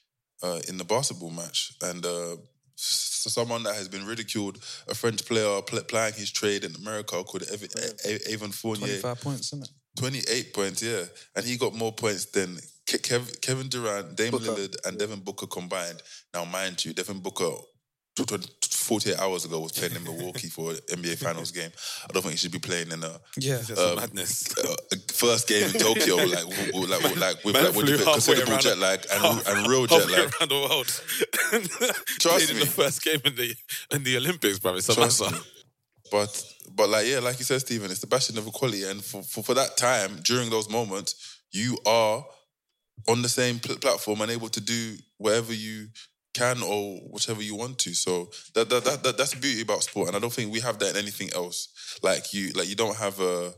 [0.42, 1.72] uh, in the basketball match.
[1.82, 2.36] And uh,
[2.78, 4.57] s- someone that has been ridiculed,
[4.88, 9.01] a French player pl- plying his trade in America called Ev- A- A- Evan Fournier.
[9.01, 9.70] 25 points, isn't it?
[9.98, 11.03] 28 points, yeah.
[11.36, 12.59] And he got more points than
[12.99, 14.45] Kev- Kevin Durant, Dame Booker.
[14.53, 16.03] Lillard, and Devin Booker combined.
[16.34, 17.51] Now, mind you, Devin Booker,
[18.16, 18.26] tw-
[18.61, 21.70] tw- 48 hours ago, was playing in Milwaukee for an NBA Finals game.
[22.05, 23.61] I don't think he should be playing in a Yeah.
[23.76, 24.45] Um, madness.
[24.59, 24.74] uh,
[25.12, 28.59] first game in Tokyo, like, w- w- like, like with, Man like, with the considerable
[28.59, 30.32] jet the- lag and, half- and real jet lag.
[30.41, 30.86] around the world.
[32.18, 33.55] Trust Played in the first game in the
[33.93, 34.74] in the Olympics, bro.
[34.74, 35.22] It's a Trust
[36.11, 39.22] But but like yeah, like you said, Stephen, it's the bastion of equality, and for
[39.22, 41.14] for, for that time during those moments,
[41.53, 42.24] you are
[43.09, 45.88] on the same pl- platform and able to do whatever you
[46.34, 47.94] can or whichever you want to.
[47.94, 50.61] So that, that that that that's the beauty about sport, and I don't think we
[50.61, 51.68] have that in anything else.
[52.03, 53.53] Like you like you don't have a.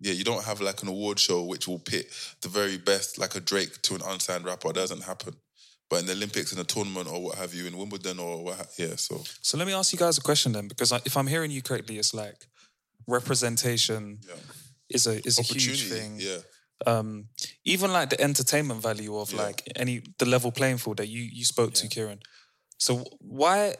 [0.00, 2.06] Yeah, you don't have like an award show which will pit
[2.42, 4.70] the very best, like a Drake to an unsigned rapper.
[4.70, 5.34] It doesn't happen.
[5.90, 8.56] But in the Olympics, in a tournament or what have you, in Wimbledon or what,
[8.58, 8.94] ha- yeah.
[8.94, 11.62] So So let me ask you guys a question then, because if I'm hearing you
[11.62, 12.46] correctly, it's like
[13.08, 14.20] representation
[14.88, 16.16] is a is a huge thing.
[16.20, 16.38] yeah.
[16.86, 17.28] Um,
[17.64, 21.44] even like the entertainment value of like any the level playing field that you you
[21.44, 22.20] spoke to, Kieran.
[22.78, 23.74] So why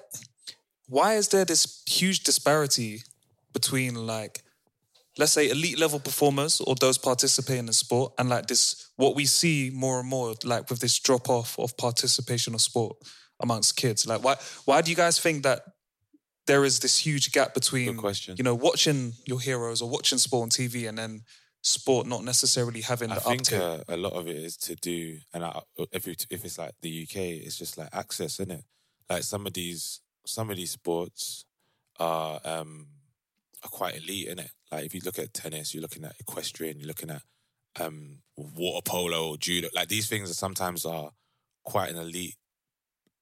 [0.86, 3.02] why is there this huge disparity
[3.52, 4.42] between like
[5.18, 9.26] let's say elite level performers or those participating in sport and like this what we
[9.26, 12.96] see more and more like with this drop off of participation of sport
[13.40, 14.06] amongst kids?
[14.06, 15.62] Like why why do you guys think that
[16.46, 18.00] there is this huge gap between
[18.36, 21.22] you know watching your heroes or watching sport on TV and then
[21.68, 24.74] sport not necessarily having I the think uptake uh, a lot of it is to
[24.74, 25.60] do, and I,
[25.92, 28.64] if it, if it's like the UK, it's just like access, isn't it?
[29.10, 31.44] Like some of these some of these sports
[31.98, 32.86] are um
[33.62, 34.50] are quite elite, in it.
[34.72, 37.22] Like if you look at tennis, you're looking at equestrian, you're looking at
[37.80, 39.68] um water polo or judo.
[39.74, 41.10] Like these things are sometimes are
[41.64, 42.36] quite an elite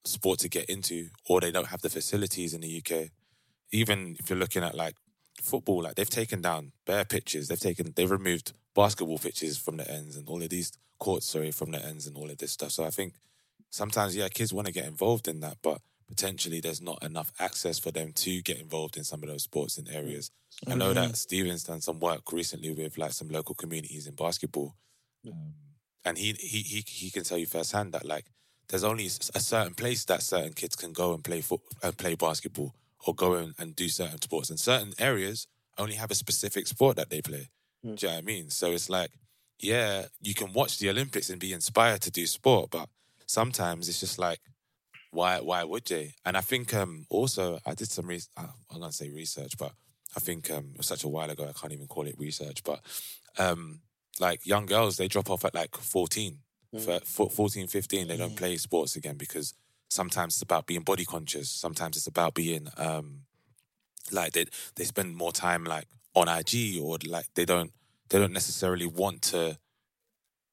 [0.04, 3.10] sport to get into, or they don't have the facilities in the UK.
[3.72, 4.94] Even if you're looking at like
[5.40, 9.90] football, like they've taken down bare pitches, they've taken, they've removed basketball pitches from the
[9.90, 12.70] ends and all of these courts, sorry, from the ends and all of this stuff.
[12.70, 13.14] So I think
[13.70, 17.78] sometimes, yeah, kids want to get involved in that, but potentially there's not enough access
[17.78, 20.30] for them to get involved in some of those sports and areas.
[20.68, 24.74] I know that Steven's done some work recently with like some local communities in basketball,
[25.26, 25.52] um,
[26.04, 28.26] and he he he he can tell you firsthand that like
[28.68, 32.14] there's only a certain place that certain kids can go and play foot and play
[32.14, 32.74] basketball
[33.06, 35.46] or go and, and do certain sports, and certain areas
[35.78, 37.48] only have a specific sport that they play.
[37.96, 38.50] Do you know what I mean?
[38.50, 39.10] So it's like,
[39.60, 42.88] yeah, you can watch the Olympics and be inspired to do sport, but
[43.26, 44.40] sometimes it's just like,
[45.12, 46.14] why why would they?
[46.24, 48.30] And I think um also I did some research.
[48.36, 49.72] I'm gonna say research, but
[50.16, 52.64] I think um it was such a while ago I can't even call it research.
[52.64, 52.80] But
[53.38, 53.80] um
[54.18, 56.38] like young girls they drop off at like 14,
[56.80, 58.08] for, for 14, 15.
[58.08, 59.54] They don't play sports again because
[59.88, 61.50] sometimes it's about being body conscious.
[61.50, 63.22] Sometimes it's about being um
[64.12, 67.72] like they they spend more time like on IG or like they don't
[68.08, 69.58] they don't necessarily want to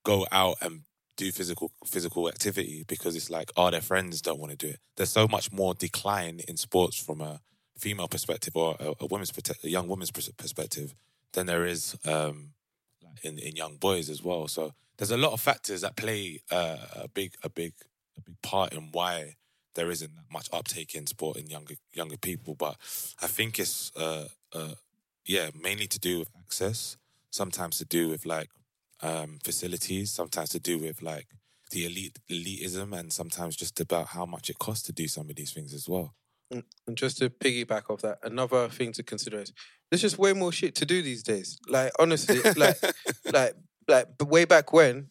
[0.04, 0.82] go out and
[1.16, 4.80] do physical physical activity because it's like oh their friends don't want to do it.
[4.98, 7.40] There's so much more decline in sports from a
[7.78, 9.32] female perspective or a, a woman's
[9.64, 10.94] a young woman's perspective
[11.34, 12.50] than there is um,
[13.24, 14.48] in in young boys as well.
[14.48, 17.74] So there's a lot of factors that play uh, a big a big
[18.18, 19.36] a big part in why
[19.76, 22.56] there isn't that much uptake in sport in younger younger people.
[22.56, 22.78] But
[23.22, 24.76] I think it's uh, uh,
[25.26, 26.98] yeah mainly to do with access.
[27.30, 28.50] Sometimes to do with like
[29.02, 30.12] um, facilities.
[30.12, 31.28] Sometimes to do with like
[31.72, 35.36] the elite elitism, and sometimes just about how much it costs to do some of
[35.36, 36.14] these things as well.
[36.52, 39.54] And just to piggyback off that, another thing to consider is
[39.90, 41.58] there's just way more shit to do these days.
[41.68, 42.78] Like honestly, like
[43.34, 43.56] like
[43.88, 45.10] like way back when,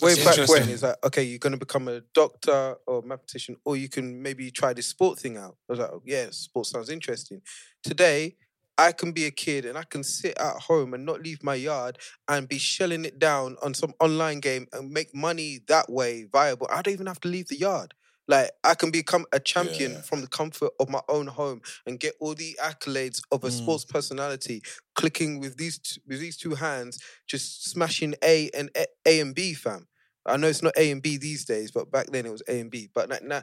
[0.00, 3.56] way That's back when it's like okay, you're gonna become a doctor or a mathematician,
[3.64, 5.56] or you can maybe try this sport thing out.
[5.68, 7.42] I was like, oh, yeah, sport sounds interesting.
[7.82, 8.36] Today,
[8.78, 11.54] I can be a kid and I can sit at home and not leave my
[11.54, 11.98] yard
[12.28, 16.66] and be shelling it down on some online game and make money that way viable.
[16.70, 17.94] I don't even have to leave the yard.
[18.28, 22.14] Like I can become a champion from the comfort of my own home and get
[22.20, 23.52] all the accolades of a Mm.
[23.52, 24.62] sports personality,
[24.94, 29.34] clicking with these t- with these two hands, just smashing A and A, A and
[29.34, 29.88] B, fam.
[30.24, 32.60] I know it's not A and B these days, but back then it was A
[32.60, 32.88] and B.
[32.94, 33.42] But like, nah,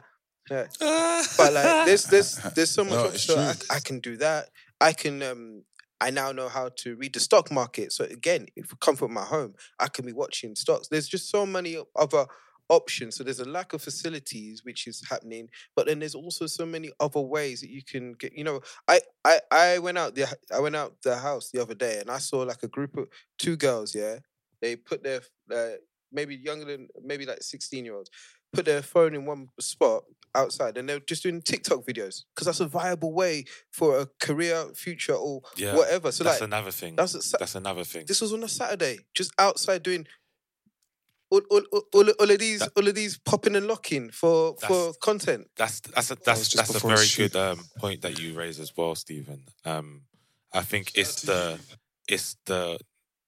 [0.50, 0.66] yeah.
[1.36, 3.02] but like there's there's there's so much.
[3.02, 3.54] No, so I.
[3.70, 4.48] I can do that.
[4.80, 5.64] I can um
[6.00, 7.92] I now know how to read the stock market.
[7.92, 10.88] So again, if comfort my home, I can be watching stocks.
[10.88, 12.24] There's just so many other
[12.70, 13.16] options.
[13.16, 16.90] So there's a lack of facilities which is happening, but then there's also so many
[16.98, 18.32] other ways that you can get.
[18.32, 21.74] You know, I I I went out the I went out the house the other
[21.74, 23.08] day and I saw like a group of
[23.38, 23.94] two girls.
[23.94, 24.20] Yeah,
[24.62, 25.20] they put their
[25.54, 25.76] uh,
[26.10, 28.10] maybe younger than maybe like 16 year olds
[28.52, 30.02] put their phone in one spot
[30.34, 34.66] outside and they're just doing TikTok videos because that's a viable way for a career,
[34.74, 36.12] future, or Yeah, whatever.
[36.12, 36.96] So that's like another thing.
[36.96, 38.04] That's a, That's another thing.
[38.06, 40.06] this was on a Saturday, just outside doing
[41.30, 44.54] all, all, all, all, of- all of these all of these popping and locking for
[44.56, 45.48] for That's- content.
[45.56, 47.32] That's that's a, that's just that's a very shoot.
[47.32, 49.44] good um, point that you raise as well, Stephen.
[49.64, 50.02] Um,
[50.52, 51.58] I think it's the
[52.08, 52.78] it's the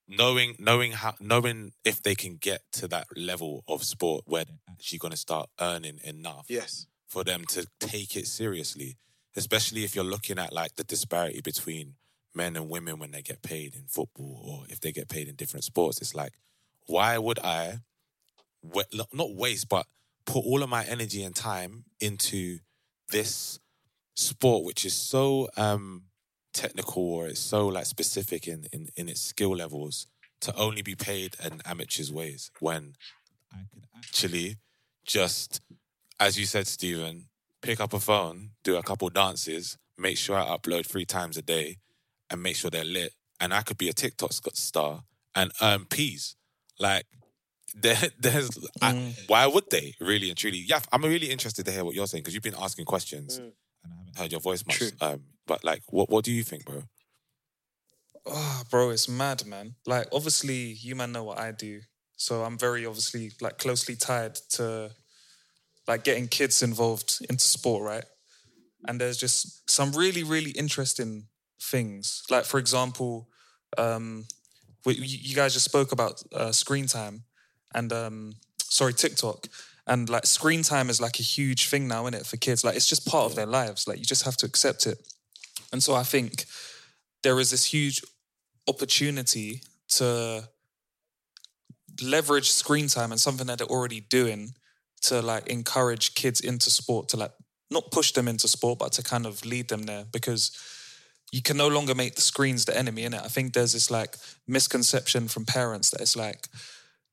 [0.09, 4.57] knowing knowing how knowing if they can get to that level of sport where they're
[4.71, 6.87] actually going to start earning enough Yes.
[7.07, 8.97] for them to take it seriously,
[9.37, 11.95] especially if you're looking at like the disparity between
[12.35, 15.37] men and women when they get paid in football or if they get paid in
[15.37, 16.01] different sports.
[16.01, 16.33] It's like,
[16.87, 17.79] why would I, wa- no-
[19.13, 19.87] not waste, but
[20.25, 22.59] put all of my energy and time into
[23.11, 23.59] this
[24.15, 26.05] sport, which is so um,
[26.53, 30.07] technical or it's so like specific in, in, in its skill levels
[30.41, 32.95] to only be paid in amateurs ways when
[33.53, 34.57] I could actually
[35.05, 35.61] just,
[36.21, 37.29] as you said, Stephen,
[37.61, 41.43] pick up a phone, do a couple dances, make sure I upload three times a
[41.43, 41.79] day,
[42.31, 43.13] and make sure they're lit.
[43.41, 45.03] And I could be a TikTok star
[45.35, 46.37] and earn peas.
[46.79, 47.07] Like,
[47.75, 48.51] there, there's
[48.81, 50.59] I, why would they really and truly?
[50.67, 53.53] Yeah, I'm really interested to hear what you're saying because you've been asking questions and
[53.85, 54.83] I haven't heard your voice much.
[55.01, 56.83] Um, but like, what what do you think, bro?
[58.27, 59.75] Oh, bro, it's mad, man.
[59.85, 61.81] Like, obviously, you man know what I do.
[62.17, 64.93] So I'm very obviously like closely tied to
[65.89, 68.05] like getting kids involved into sport, right?
[68.87, 71.27] And there's just some really, really interesting
[71.61, 72.23] things.
[72.31, 73.29] Like, for example,
[73.79, 74.27] um,
[74.87, 77.25] you you guys just spoke about uh, screen time
[77.75, 79.49] and um, sorry, TikTok.
[79.87, 82.65] And like screen time is like a huge thing now, isn't it, for kids?
[82.65, 83.89] Like it's just part of their lives.
[83.89, 84.99] Like you just have to accept it.
[85.73, 86.45] And so I think
[87.23, 88.03] there is this huge
[88.69, 90.49] opportunity to
[92.03, 94.55] leverage screen time and something that they're already doing
[95.03, 97.33] to like encourage kids into sport to like
[97.71, 100.57] not push them into sport, but to kind of lead them there because
[101.33, 103.23] you can no longer make the screens the enemy in it.
[103.23, 104.17] I think there's this like
[104.47, 106.49] misconception from parents that it's like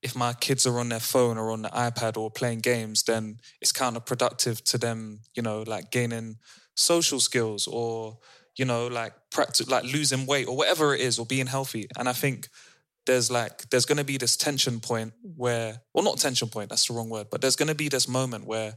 [0.02, 3.40] if my kids are on their phone or on the iPad or playing games, then
[3.62, 6.38] it's counterproductive to them, you know, like gaining
[6.76, 8.18] social skills or,
[8.58, 11.88] you know, like practice like losing weight or whatever it is or being healthy.
[11.98, 12.48] And I think
[13.06, 16.94] there's like there's gonna be this tension point where well not tension point, that's the
[16.94, 18.76] wrong word, but there's gonna be this moment where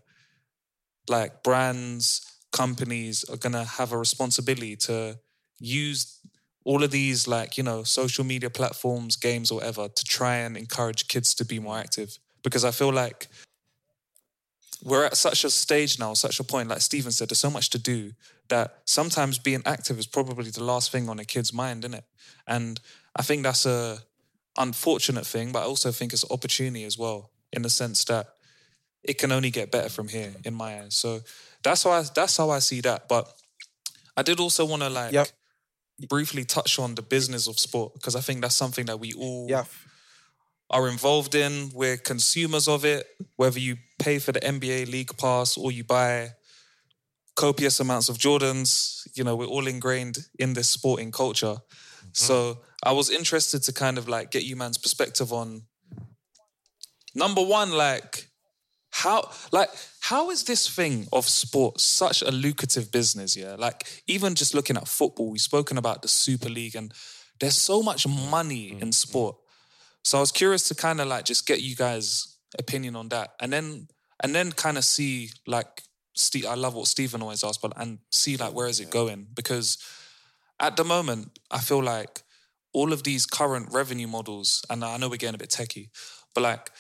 [1.09, 2.21] like brands,
[2.53, 5.19] companies are gonna have a responsibility to
[5.59, 6.19] use
[6.65, 10.57] all of these like you know social media platforms games or whatever to try and
[10.57, 12.19] encourage kids to be more active.
[12.43, 13.29] Because i feel like
[14.83, 17.71] we're at such a stage now such a point like Stephen said there's so much
[17.71, 18.13] to do
[18.49, 22.05] that sometimes being active is probably the last thing on a kid's mind isn't it
[22.49, 22.81] and
[23.15, 23.99] i think that's a
[24.59, 28.35] unfortunate thing but i also think it's an opportunity as well in the sense that
[29.05, 30.95] it can only get better from here in my eyes.
[30.95, 31.21] So
[31.63, 33.09] that's i that's how i see that.
[33.09, 33.33] But
[34.17, 35.29] i did also want to like Yep.
[36.09, 39.47] Briefly touch on the business of sport because I think that's something that we all
[39.49, 39.65] Yeah.
[40.71, 41.71] are involved in.
[41.75, 46.31] We're consumers of it, whether you pay for the NBA League Pass or you buy
[47.37, 49.07] copious amounts of Jordans.
[49.15, 51.57] You know, we're all ingrained in this sporting culture.
[51.57, 52.09] Mm-hmm.
[52.13, 55.63] So I was interested to kind of like get you man's perspective on
[57.15, 58.29] number one, like
[58.93, 59.71] how like
[60.01, 63.57] how is this thing of sport such a lucrative business yeah?
[63.59, 66.93] Like even just looking at football we've spoken about the super league and
[67.41, 68.95] there's so much money mm, in mm.
[68.95, 69.37] sport.
[70.05, 73.31] So i was curious to kind of like just get you guys opinion on that
[73.41, 73.89] and then
[74.23, 75.83] and then kind of see like
[76.15, 79.27] Steve, i love what stephen always asks but and see like where is it going?
[79.35, 79.79] Because
[80.61, 82.23] at the moment i feel like
[82.75, 85.89] all of these current revenue models and i know we're getting a bit techie
[86.35, 86.71] but like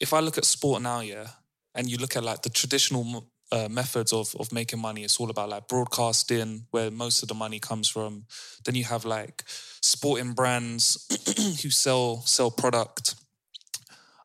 [0.00, 1.28] if I look at sport now, yeah,
[1.74, 5.30] and you look at like the traditional uh, methods of of making money, it's all
[5.30, 8.24] about like broadcasting, where most of the money comes from.
[8.64, 9.44] Then you have like
[9.80, 11.06] sporting brands
[11.62, 13.14] who sell sell product.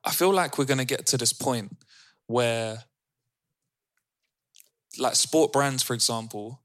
[0.04, 1.76] I feel like we're gonna get to this point
[2.28, 2.84] where,
[5.00, 6.62] like sport brands, for example,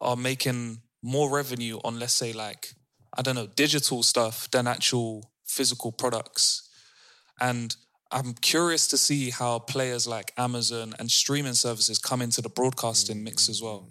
[0.00, 2.74] are making more revenue on, let's say, like
[3.16, 6.68] I don't know, digital stuff than actual physical products.
[7.40, 7.74] And
[8.12, 13.24] I'm curious to see how players like Amazon and streaming services come into the broadcasting
[13.24, 13.88] mix as well.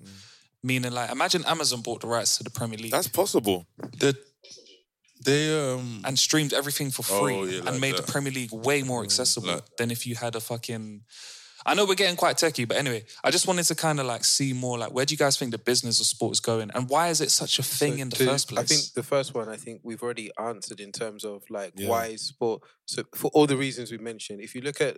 [0.63, 2.91] Meaning, like, imagine Amazon bought the rights to the Premier League.
[2.91, 3.65] That's possible.
[3.97, 4.13] They,
[5.25, 8.05] they um and streamed everything for free Oh, yeah, like and made that.
[8.05, 11.01] the Premier League way more accessible than if you had a fucking.
[11.65, 14.23] I know we're getting quite techie, but anyway, I just wanted to kind of like
[14.23, 16.89] see more like where do you guys think the business of sport is going, and
[16.89, 18.59] why is it such a thing So in the to- first place?
[18.59, 21.89] I think the first one, I think we've already answered in terms of like Yeah.
[21.89, 22.63] why is sport.
[22.85, 24.97] So for all the reasons we mentioned, if you look at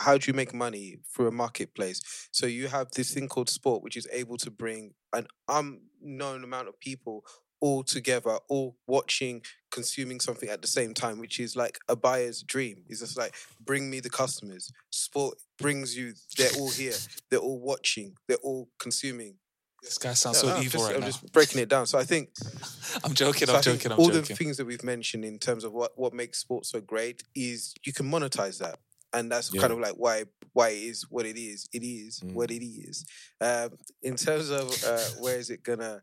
[0.00, 2.00] how do you make money through a marketplace,
[2.32, 6.68] so you have this thing called sport, which is able to bring an unknown amount
[6.68, 7.24] of people
[7.60, 12.42] all together, all watching, consuming something at the same time, which is like a buyer's
[12.42, 12.84] dream.
[12.88, 14.72] It's just like bring me the customers.
[14.90, 16.14] Sport brings you.
[16.36, 16.94] They're all here.
[17.30, 18.14] They're all watching.
[18.26, 19.34] They're all consuming.
[19.82, 21.06] this guy sounds No, so no, I'm evil just, right I'm now.
[21.06, 21.86] just breaking it down.
[21.86, 22.30] So I think
[23.04, 23.46] I'm joking.
[23.48, 23.92] so I'm joking.
[23.92, 24.04] I'm joking.
[24.04, 24.22] all joking.
[24.22, 27.74] the things that we've mentioned in terms of what what makes sports so great is
[27.84, 28.78] you can monetize that,
[29.12, 29.60] and that's Yeah.
[29.62, 31.68] kind of like why why it is what it is.
[31.72, 32.32] It is Mm.
[32.34, 33.04] what it is.
[33.40, 33.70] Um,
[34.02, 36.02] in terms of uh, where is it gonna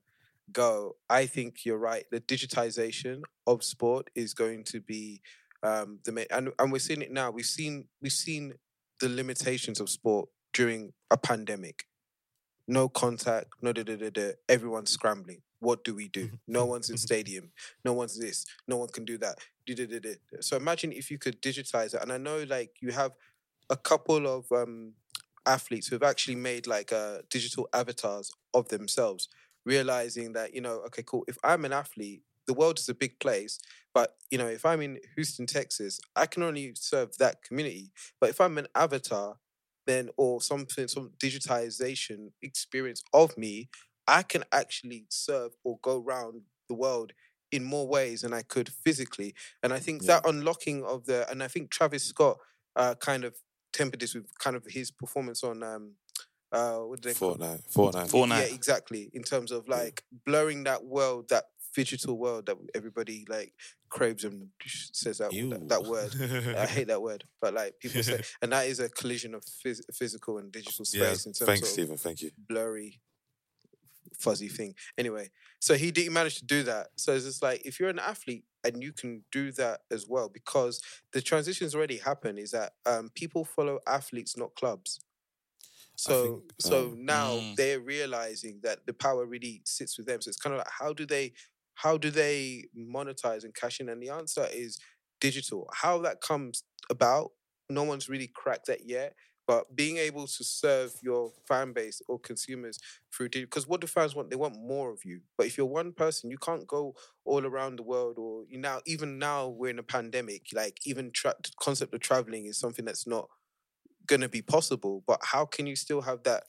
[0.51, 0.95] go?
[1.09, 2.05] I think you're right.
[2.11, 5.21] The digitization of sport is going to be
[5.63, 7.31] um, the main, and and we're seeing it now.
[7.31, 8.53] We've seen we've seen
[8.99, 11.85] the limitations of sport during a pandemic
[12.67, 14.31] no contact, no da da da da.
[14.49, 15.41] Everyone's scrambling.
[15.59, 16.29] What do we do?
[16.47, 17.51] No one's in stadium.
[17.83, 18.45] No one's this.
[18.67, 19.39] No one can do that.
[19.65, 20.11] Da, da, da, da.
[20.41, 22.01] So imagine if you could digitize it.
[22.01, 23.13] And I know like you have
[23.69, 24.93] a couple of um,
[25.45, 29.29] athletes who've actually made like uh, digital avatars of themselves,
[29.68, 31.24] realizing that you know, okay, cool.
[31.28, 33.59] If I'm an athlete, the world is a big place,
[33.93, 37.91] but you know, if I'm in Houston, Texas, I can only serve that community.
[38.20, 39.38] But if I'm an avatar,
[39.88, 43.70] then or something some digitization experience of me
[44.07, 47.13] i can actually serve or go around the world
[47.51, 51.41] in more ways than i could physically and i think that unlocking of the and
[51.41, 52.38] i think travis scott
[52.76, 53.36] uh, kind of
[53.74, 55.93] tempered this with kind of his performance on um
[56.51, 57.39] uh what do they call it?
[57.69, 58.09] Fortnite.
[58.09, 58.37] Fortnite.
[58.49, 61.45] yeah exactly in terms of like blurring that world that
[61.75, 63.53] digital world that everybody like
[63.89, 66.11] craves and says that that, that word
[66.57, 69.83] i hate that word but like people say and that is a collision of phys-
[69.93, 71.97] physical and digital Yeah, space in terms thanks, of Stephen.
[71.97, 72.31] Thank you.
[72.49, 72.99] blurry
[74.17, 74.73] fuzzy thing.
[74.97, 75.29] Anyway,
[75.59, 76.87] so he did he managed to do that.
[76.95, 80.29] So it's just like if you're an athlete and you can do that as well,
[80.29, 80.81] because
[81.13, 82.39] the transition's already happened.
[82.39, 84.99] Is that um, people follow athletes, not clubs.
[85.97, 87.55] So think, so um, now Mm.
[87.55, 90.21] they're realizing that the power really sits with them.
[90.21, 91.33] So it's kind of like how do they
[91.75, 93.89] how do they monetize and cash in?
[93.89, 94.79] And the answer is
[95.19, 95.69] digital.
[95.73, 97.31] How that comes about,
[97.69, 99.15] no one's really cracked that yet.
[99.47, 102.79] But being able to serve your fan base or consumers
[103.13, 104.29] through digital, because what do fans want?
[104.29, 105.21] They want more of you.
[105.37, 106.95] But if you're one person, you can't go
[107.25, 108.17] all around the world.
[108.17, 110.47] Or you now, even now, we're in a pandemic.
[110.53, 113.29] Like even tra- the concept of traveling is something that's not
[114.08, 115.03] going to be possible.
[115.05, 116.43] But how can you still have that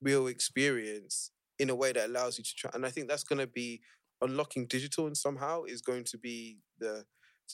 [0.00, 2.70] real experience in a way that allows you to try?
[2.74, 3.80] And I think that's going to be
[4.22, 7.04] unlocking digital and somehow is going to be the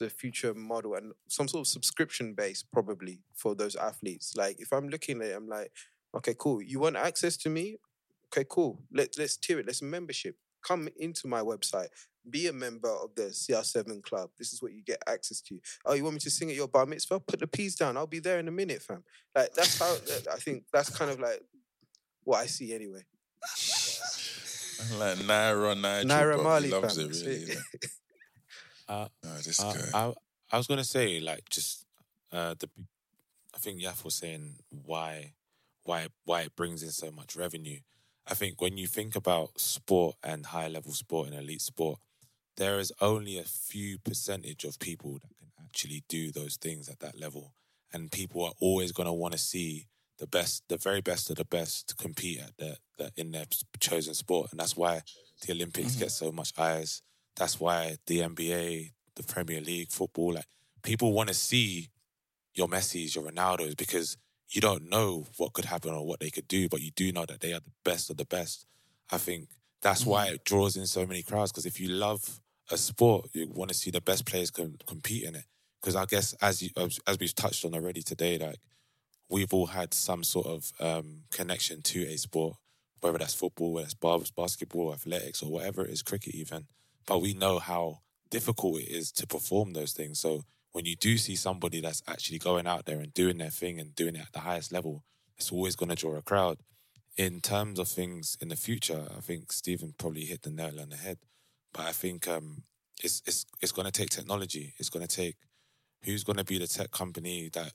[0.00, 4.32] the future model and some sort of subscription base probably for those athletes.
[4.34, 5.70] Like if I'm looking at it, I'm like,
[6.16, 6.62] okay, cool.
[6.62, 7.76] You want access to me?
[8.28, 8.82] Okay, cool.
[8.90, 9.66] Let let's tier it.
[9.66, 10.36] Let's membership.
[10.66, 11.88] Come into my website.
[12.28, 14.30] Be a member of the CR7 club.
[14.38, 15.60] This is what you get access to.
[15.84, 17.20] Oh, you want me to sing at your bar mitzvah?
[17.20, 17.96] Put the peas down.
[17.96, 19.02] I'll be there in a minute, fam.
[19.34, 19.92] Like that's how
[20.32, 21.42] I think that's kind of like
[22.24, 23.04] what I see anyway.
[24.98, 27.10] like Naira, Naira, Naira Marley, he loves fam.
[27.10, 27.52] it really.
[27.52, 27.58] it.
[28.88, 29.98] Uh, No, this uh, guy.
[29.98, 30.12] I,
[30.50, 31.86] I was gonna say like just
[32.32, 32.68] uh, the
[33.54, 35.32] I think Yaf was saying why
[35.84, 37.78] why why it brings in so much revenue.
[38.26, 41.98] I think when you think about sport and high level sport and elite sport,
[42.56, 47.00] there is only a few percentage of people that can actually do those things at
[47.00, 47.54] that level,
[47.92, 49.88] and people are always going to want to see
[50.18, 53.46] the best, the very best of the best to compete at the, the in their
[53.80, 55.02] chosen sport, and that's why
[55.44, 56.00] the Olympics mm-hmm.
[56.00, 57.02] get so much eyes.
[57.36, 60.46] That's why the NBA, the Premier League, football, like
[60.82, 61.88] people want to see
[62.54, 64.16] your Messi's, your Ronaldo's, because
[64.50, 67.24] you don't know what could happen or what they could do, but you do know
[67.24, 68.66] that they are the best of the best.
[69.10, 69.48] I think
[69.80, 70.34] that's why mm-hmm.
[70.34, 71.50] it draws in so many crowds.
[71.50, 72.40] Because if you love
[72.72, 75.44] a sport, you want to see the best players com- compete in it.
[75.80, 78.60] Because I guess as you, as, we've touched on already today, like
[79.28, 82.56] we've all had some sort of um, connection to a sport,
[83.00, 86.66] whether that's football, whether that's bas- basketball, athletics, or whatever it is, cricket even.
[87.06, 87.98] But we know how
[88.30, 90.20] difficult it is to perform those things.
[90.20, 93.78] So when you do see somebody that's actually going out there and doing their thing
[93.78, 95.04] and doing it at the highest level,
[95.36, 96.58] it's always going to draw a crowd.
[97.16, 100.88] In terms of things in the future, I think Stephen probably hit the nail on
[100.90, 101.18] the head.
[101.72, 102.64] But I think um,
[103.02, 104.74] it's it's it's going to take technology.
[104.78, 105.36] It's going to take
[106.04, 107.72] who's going to be the tech company that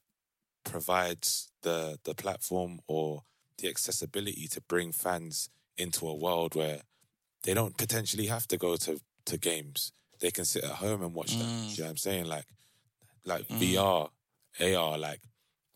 [0.63, 3.23] provides the the platform or
[3.57, 6.81] the accessibility to bring fans into a world where
[7.43, 9.91] they don't potentially have to go to to games.
[10.19, 11.47] They can sit at home and watch them.
[11.69, 12.25] You know what I'm saying?
[12.25, 12.45] Like
[13.25, 14.09] like VR,
[14.59, 15.21] AR, like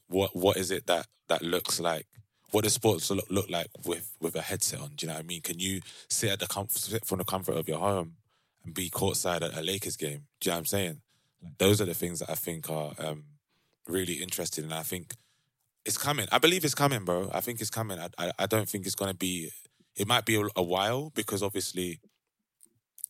[0.08, 2.08] what what is it that that looks like?
[2.52, 4.92] What does sports look, look like with with a headset on?
[4.96, 5.42] Do you know what I mean?
[5.42, 8.16] Can you sit at the comfort from the comfort of your home
[8.66, 10.28] and be courtside at a Lakers game?
[10.40, 11.02] Do you know what I'm saying?
[11.58, 13.24] Those are the things that I think are um,
[13.88, 15.16] really interesting, and I think
[15.86, 16.28] it's coming.
[16.32, 17.30] I believe it's coming, bro.
[17.34, 18.00] I think it's coming.
[18.00, 19.50] I I, I don't think it's gonna be.
[19.96, 22.00] It might be a, a while because obviously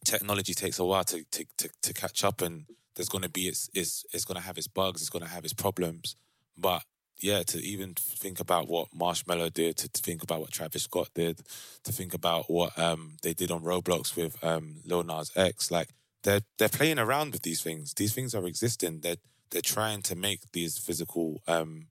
[0.05, 2.65] technology takes a while to to to, to catch up, and
[2.95, 5.01] there's gonna be its it's it's gonna have its bugs.
[5.01, 6.15] It's gonna have its problems,
[6.57, 6.83] but.
[7.21, 11.09] Yeah, to even think about what Marshmello did, to, to think about what Travis Scott
[11.13, 11.41] did,
[11.83, 15.89] to think about what um, they did on Roblox with um, Lil Nas X, like
[16.23, 17.93] they're they're playing around with these things.
[17.93, 19.01] These things are existing.
[19.01, 19.17] They're
[19.51, 21.87] they're trying to make these physical um,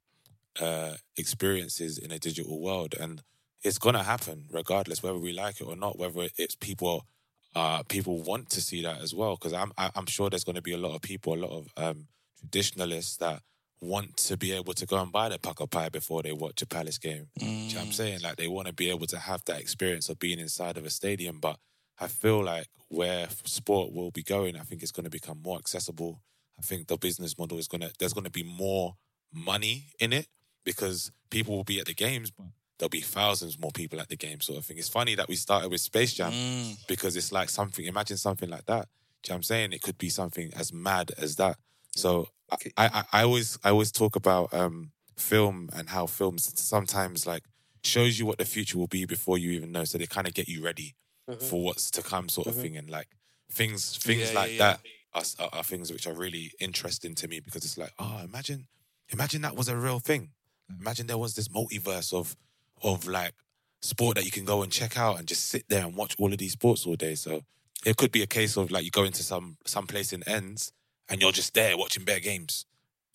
[0.60, 3.22] uh, experiences in a digital world, and
[3.62, 5.98] it's gonna happen regardless whether we like it or not.
[5.98, 7.06] Whether it's people
[7.54, 10.62] uh, people want to see that as well, because I'm I- I'm sure there's gonna
[10.62, 12.08] be a lot of people, a lot of um,
[12.40, 13.42] traditionalists that
[13.80, 16.66] want to be able to go and buy their Pukka pie before they watch a
[16.66, 17.28] Palace game.
[17.38, 17.94] Do you know what I'm mm.
[17.94, 18.20] saying?
[18.20, 20.90] Like they want to be able to have that experience of being inside of a
[20.90, 21.56] stadium, but
[21.98, 25.58] I feel like where sport will be going, I think it's going to become more
[25.58, 26.22] accessible.
[26.58, 28.96] I think the business model is going to, there's going to be more
[29.32, 30.26] money in it
[30.64, 32.46] because people will be at the games, but
[32.78, 34.78] there'll be thousands more people at the game sort of thing.
[34.78, 36.86] It's funny that we started with Space Jam mm.
[36.86, 38.88] because it's like something, imagine something like that.
[39.22, 39.72] Do you know what I'm saying?
[39.72, 41.56] It could be something as mad as that.
[41.94, 47.26] So I, I, I always, I always talk about um, film and how films sometimes
[47.26, 47.44] like
[47.84, 49.84] shows you what the future will be before you even know.
[49.84, 50.94] So they kind of get you ready
[51.28, 51.48] Mhm.
[51.48, 52.62] for what's to come, sort of Mhm.
[52.62, 52.76] thing.
[52.76, 53.08] And like
[53.52, 54.80] things, things Yeah, like yeah, that
[55.14, 58.68] are, are, are things which are really interesting to me because it's like, oh, imagine,
[59.10, 60.32] imagine that was a real thing.
[60.68, 62.36] Imagine there was this multiverse of,
[62.82, 63.34] of like
[63.82, 66.32] sport that you can go and check out and just sit there and watch all
[66.32, 67.14] of these sports all day.
[67.14, 67.42] So
[67.84, 70.72] it could be a case of like you go into some some place in ends
[71.10, 72.66] and you're just there watching bare games.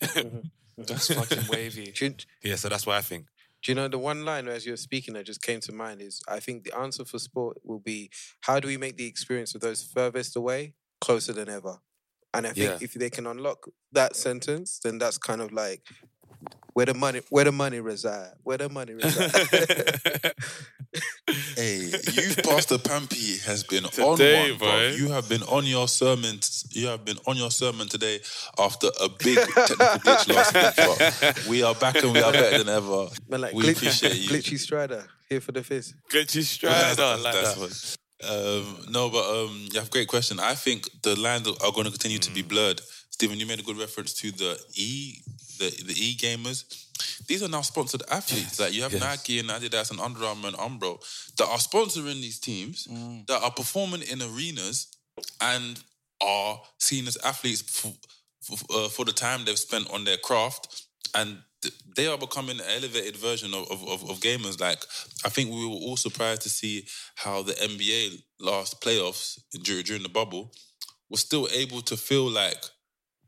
[0.02, 0.38] Mm-hmm.
[0.78, 0.92] Mm-hmm.
[0.92, 1.90] That's fucking wavy.
[1.90, 3.28] Do you, Yeah, so that's what I think.
[3.62, 6.22] Do you know the one line as you're speaking that just came to mind is
[6.28, 8.10] I think the answer for sport will be
[8.42, 11.78] how do we make the experience of those furthest away closer than ever?
[12.34, 12.78] And I think Yeah.
[12.80, 15.82] if they can unlock that sentence, then that's kind of like
[16.74, 18.32] where the money where the money reside.
[18.42, 20.32] Where the money reside.
[21.56, 21.78] Hey,
[22.12, 24.88] youth pastor Pampy has been on Today, one, bro.
[24.96, 26.38] You have been on your sermon.
[26.70, 28.20] You have been on your sermon today
[28.58, 31.14] after a big technical glitch last week.
[31.20, 33.08] But we are back and we are better than ever.
[33.28, 34.28] Man, like we glitchy, appreciate you.
[34.30, 35.94] glitchy Strider here for the fizz.
[36.10, 37.60] Glitchy Strider, That's- like that's that.
[37.60, 40.40] what- Um, no, but um, you have a great question.
[40.40, 42.80] I think the lines are going to continue to be blurred.
[43.10, 45.20] Stephen, you made a good reference to the e
[45.58, 46.64] the the e gamers.
[47.26, 48.58] These are now sponsored athletes.
[48.58, 49.02] Like you have Yes.
[49.02, 50.98] Nike and Adidas and Under Armour and Umbro
[51.36, 52.86] that are sponsoring these teams
[53.26, 54.88] that are performing in arenas
[55.40, 55.82] and
[56.22, 57.92] are seen as athletes for,
[58.40, 61.38] for, uh, for the time they've spent on their craft and
[61.96, 64.60] they are becoming an elevated version of, of, of, of gamers.
[64.60, 64.84] Like,
[65.24, 70.02] I think we were all surprised to see how the NBA last playoffs during, during
[70.02, 70.52] the bubble
[71.08, 72.62] was still able to feel like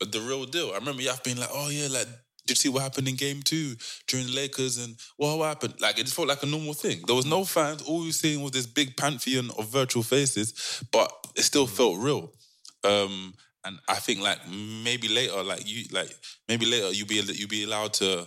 [0.01, 0.71] the real deal.
[0.73, 2.07] I remember Yaf being like, oh yeah, like,
[2.47, 3.75] did you see what happened in game two
[4.07, 5.75] during the Lakers and what happened?
[5.81, 7.03] Like, it just felt like a normal thing.
[7.07, 7.83] There was no fans.
[7.83, 12.33] All were seeing was this big pantheon of virtual faces, but it still felt real.
[12.85, 13.35] Um,
[13.65, 16.11] and I think like maybe later, like you, like
[16.49, 18.27] maybe later you'll be you'll be allowed to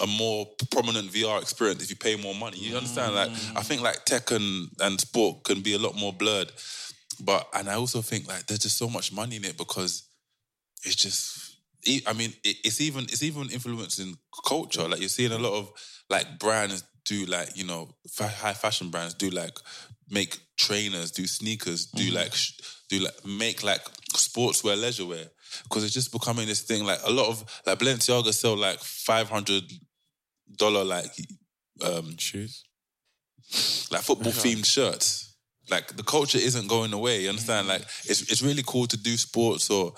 [0.00, 2.58] a more prominent VR experience if you pay more money.
[2.58, 3.14] You understand?
[3.14, 6.52] Like I think like tech and and sport can be a lot more blurred.
[7.20, 10.08] But and I also think like there's just so much money in it because
[10.84, 11.44] it's just.
[12.06, 14.16] I mean, it's even it's even influencing
[14.46, 14.86] culture.
[14.86, 15.70] Like you're seeing a lot of
[16.10, 19.56] like brands do like you know fa- high fashion brands do like
[20.10, 22.16] make trainers, do sneakers, do mm-hmm.
[22.16, 22.52] like sh-
[22.88, 23.80] do like make like
[24.14, 25.24] sportswear, leisure wear
[25.64, 26.84] because it's just becoming this thing.
[26.84, 29.64] Like a lot of like Balenciaga sell like five hundred
[30.56, 31.10] dollar like
[31.82, 32.64] um shoes,
[33.90, 35.36] like football themed shirts.
[35.70, 37.22] Like the culture isn't going away.
[37.22, 37.68] You understand?
[37.68, 39.92] Like it's it's really cool to do sports or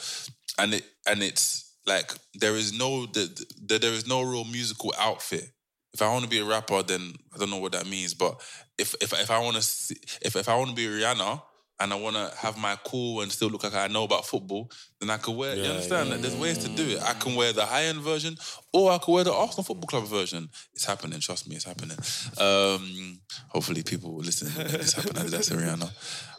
[0.59, 4.93] and it and it's like there is no the, the, there is no real musical
[4.99, 5.45] outfit.
[5.93, 8.15] If I want to be a rapper, then I don't know what that means.
[8.15, 8.41] But
[8.79, 11.43] if if if I want to if if I want to be Rihanna
[11.81, 14.71] and I want to have my cool and still look like I know about football,
[15.01, 15.57] then I could wear.
[15.57, 16.09] you Yeah, understand?
[16.09, 17.03] yeah, Like, there's ways to do it.
[17.03, 18.37] I can wear the high end version,
[18.73, 20.51] or I could wear the Arsenal Football Club version.
[20.75, 21.21] It's happening.
[21.21, 21.97] Trust me, it's happening.
[22.39, 24.49] Um, hopefully, people will listen.
[24.55, 25.27] This happening.
[25.29, 25.91] That's Rihanna,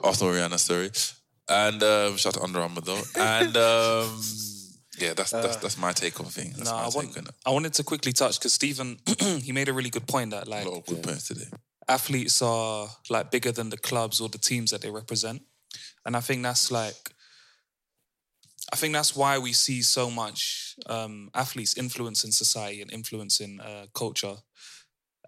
[0.03, 0.59] Arsenal Rihanna.
[0.59, 0.91] Sorry,
[1.49, 3.01] and um, shout out to Under Armour though.
[3.17, 4.21] And um,
[4.99, 6.57] yeah, that's that's that's my take on things.
[6.57, 7.31] That's I, take want, on it.
[7.45, 8.99] I wanted to quickly touch because Stephen
[9.41, 11.45] he made a really good point that like A lot of good points today.
[11.91, 15.41] Athletes are like bigger than the clubs or the teams that they represent,
[16.05, 17.13] and I think that's like
[18.73, 23.85] I think that's why we see so much um, athletes influencing society and influencing uh,
[23.93, 24.35] culture.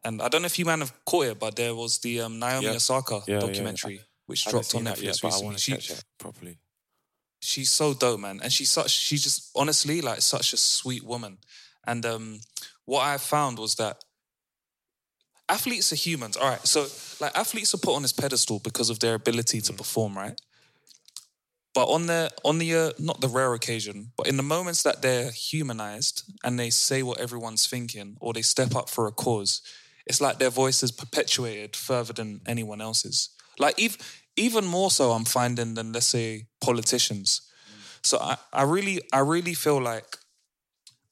[0.06, 2.40] And I don't know if you man have caught it, but there was the um,
[2.40, 2.76] Naomi Yeah.
[2.76, 3.40] Osaka Yeah, yeah, yeah.
[3.48, 5.58] documentary which dropped on Netflix yet, recently.
[5.58, 6.58] She- properly.
[7.42, 8.40] she's so dope, man.
[8.42, 11.38] And she's such she's just honestly like such a sweet woman.
[11.86, 12.40] And um
[12.86, 13.96] what I found was that
[15.54, 16.36] athletes are humans.
[16.36, 16.66] All right.
[16.68, 16.88] So
[17.22, 20.40] like athletes are put on this pedestal because of their ability to perform, right?
[21.74, 25.02] But on the on the uh, not the rare occasion, but in the moments that
[25.02, 29.62] they're humanized and they say what everyone's thinking or they step up for a cause,
[30.06, 33.30] it's like their voice is perpetuated further than anyone else's.
[33.58, 34.00] Like even
[34.36, 37.42] even more so, I'm finding than let's say politicians.
[38.04, 40.18] So I, I really I really feel like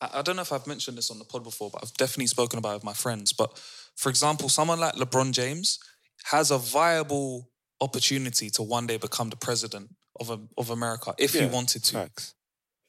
[0.01, 2.59] I, don't know if I've mentioned this on the pod before, but I've definitely spoken
[2.59, 3.33] about it with my friends.
[3.33, 3.57] But
[3.95, 5.79] for example, someone like LeBron James
[6.25, 7.49] has a viable
[7.79, 9.89] opportunity to one day become the president
[10.19, 11.93] of a, of America if he wanted to.
[11.93, 12.33] Facts.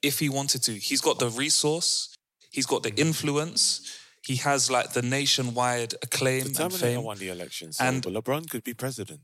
[0.03, 2.15] If he wanted to, he's got the resource,
[2.51, 3.07] he's got the mm-hmm.
[3.07, 7.03] influence, he has like the nationwide acclaim The and fame.
[7.03, 9.21] won the election, so And- LeBron could be president.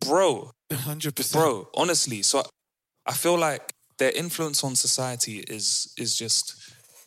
[0.00, 1.68] Bro, hundred percent, bro.
[1.74, 2.44] Honestly, so
[3.04, 6.54] I feel like their influence on society is is just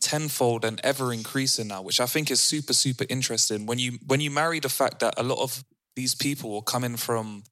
[0.02, 3.66] tenfold and ever increasing now, which I think is super super interesting.
[3.66, 5.64] When you when you marry the fact that a lot of
[5.96, 7.44] these people are coming from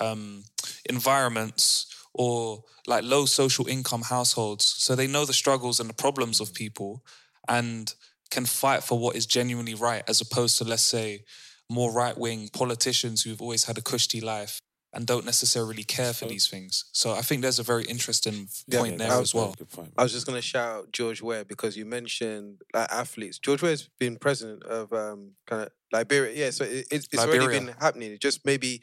[0.00, 0.44] um,
[0.88, 6.40] environments or like low social income households, so they know the struggles and the problems
[6.40, 7.04] of people
[7.48, 7.94] and
[8.30, 11.24] can fight for what is genuinely right, as opposed to let's say
[11.70, 14.60] more right wing politicians who've always had a cushy life
[14.92, 16.84] and don't necessarily care for these things.
[16.92, 19.54] So I think there's a very interesting Yeah, point there I- as well.
[19.98, 23.38] I was just going to shout out George Weah because you mentioned like athletes.
[23.38, 26.34] George Weah's been president of um, kind of Liberia.
[26.44, 28.12] Yeah, so it, it's, it's already been happening.
[28.12, 28.80] It just maybe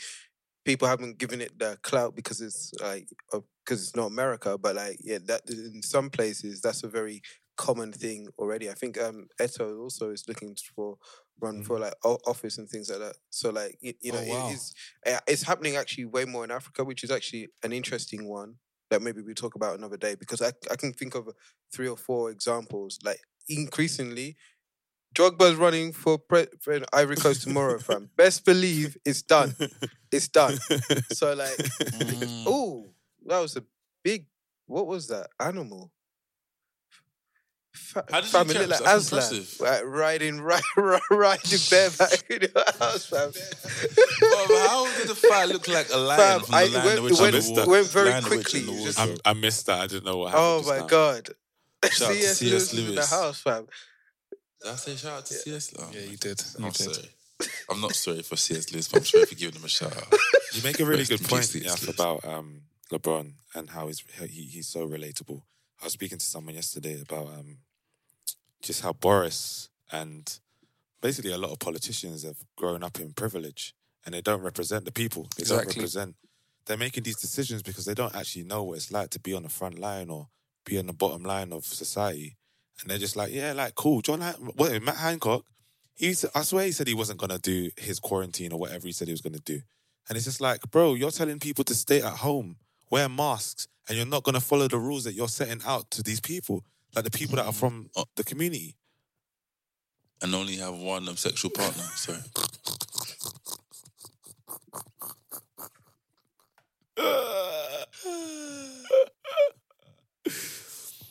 [0.63, 4.57] people haven't given it the clout because it's like because it's not America.
[4.57, 7.21] But like yeah, that in some places that's a very
[7.57, 8.69] common thing already.
[8.69, 10.97] I think um, Eto'o also is looking for
[11.41, 13.15] run for like office and things like that.
[13.29, 14.49] So like you, you know, Oh, wow.
[14.51, 14.73] it's
[15.05, 18.55] uh, it's happening actually way more in Africa, which is actually an interesting one
[18.89, 21.29] that maybe we talk about another day because I I can think of
[21.73, 22.99] three or four examples.
[23.03, 24.37] Like increasingly,
[25.15, 28.09] Drogba's running for, pre- for Ivory Coast tomorrow, fam.
[28.17, 29.55] Best believe it's done.
[30.11, 30.57] It's done.
[31.11, 31.57] So like,
[32.45, 32.87] oh,
[33.25, 33.63] that was a
[34.03, 34.27] big.
[34.65, 35.91] What was that animal?
[37.75, 38.57] Fa- How did you fam, it catch?
[38.67, 39.59] looked like That's Aslan, impressive.
[39.61, 43.31] like, riding, ri- ri- riding bareback in your house, fam.
[44.19, 46.85] Bro, how did the fight look like a lion Fam, from the I- it Lion,
[46.85, 48.69] went- the it Witch, went- and the it went very Lion, the Witch, quickly, and
[48.79, 49.19] the just- Wardrobe.
[49.25, 49.79] I, I missed that.
[49.79, 50.45] I didn't know what happened.
[50.45, 50.85] Oh just my now.
[50.87, 51.29] god.
[51.91, 52.41] Shout out to CS C.S.
[52.51, 53.09] Lewis in the Lewis.
[53.11, 53.67] house, fam.
[54.61, 55.73] Did I say shout out to CS?
[55.77, 56.41] Oh, Yeah, you did.
[56.57, 56.95] I'm You did.
[56.95, 57.09] sorry.
[57.69, 60.07] I'm not sorry for CS Lewis, but I'm sorry for giving him a shout out.
[60.53, 61.75] You make a really Rest good in point, peace, C.S.
[61.75, 61.95] Yaf, Lewis.
[61.95, 62.61] about um,
[62.91, 65.41] LeBron and how he's he, he's so relatable.
[65.81, 67.57] I was speaking to someone yesterday about um,
[68.65, 70.39] just how Boris and
[71.01, 73.73] basically a lot of politicians have grown up in privilege
[74.05, 75.23] and they don't represent the people.
[75.37, 75.79] They don't Exactly.
[75.81, 76.15] represent.
[76.65, 79.43] They're making these decisions because they don't actually know what it's like to be on
[79.43, 80.29] the front line or
[80.65, 82.37] be on the bottom line of society.
[82.81, 84.01] And they're just like, yeah, like cool.
[84.01, 85.45] John, Han- what, Matt Hancock,
[85.93, 89.07] he's, I swear he said he wasn't gonna do his quarantine or whatever he said
[89.07, 89.61] he was gonna do.
[90.09, 92.57] And it's just like, bro, you're telling people to stay at home,
[92.89, 96.19] wear masks, and you're not gonna follow the rules that you're setting out to these
[96.19, 96.63] people,
[96.95, 98.75] like the people that are from the community.
[100.21, 101.83] And only have one um, sexual partner.
[101.95, 102.19] Sorry.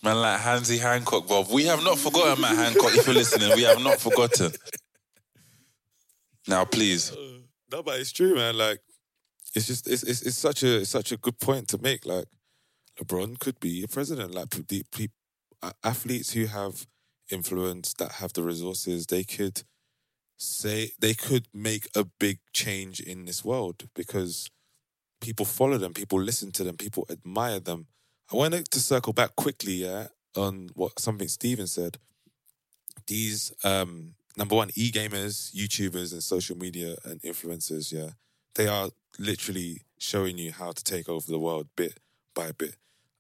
[0.03, 1.49] Man, like Hansi Hancock, Bob.
[1.51, 2.95] We have not forgotten Matt Hancock.
[2.95, 4.53] If you're listening, we have not forgotten.
[6.47, 7.13] Now, please.
[7.73, 8.57] No, but it's true, man.
[8.57, 8.81] Like,
[9.55, 12.05] it's just it's it's, it's such a it's such a good point to make.
[12.05, 12.27] Like,
[13.01, 14.35] LeBron could be a president.
[14.35, 15.09] Like, the pe- a-
[15.83, 16.87] athletes who have
[17.31, 19.63] influence that have the resources, they could
[20.37, 24.51] say they could make a big change in this world because
[25.21, 27.87] people follow them, people listen to them, people admire them.
[28.33, 31.99] I wanted to circle back quickly, yeah, on what something Steven said.
[33.07, 38.11] These um number one, e-gamers, YouTubers, and social media and influencers, yeah,
[38.55, 42.01] they are literally showing you how to take over the world bit
[42.35, 42.77] by bit.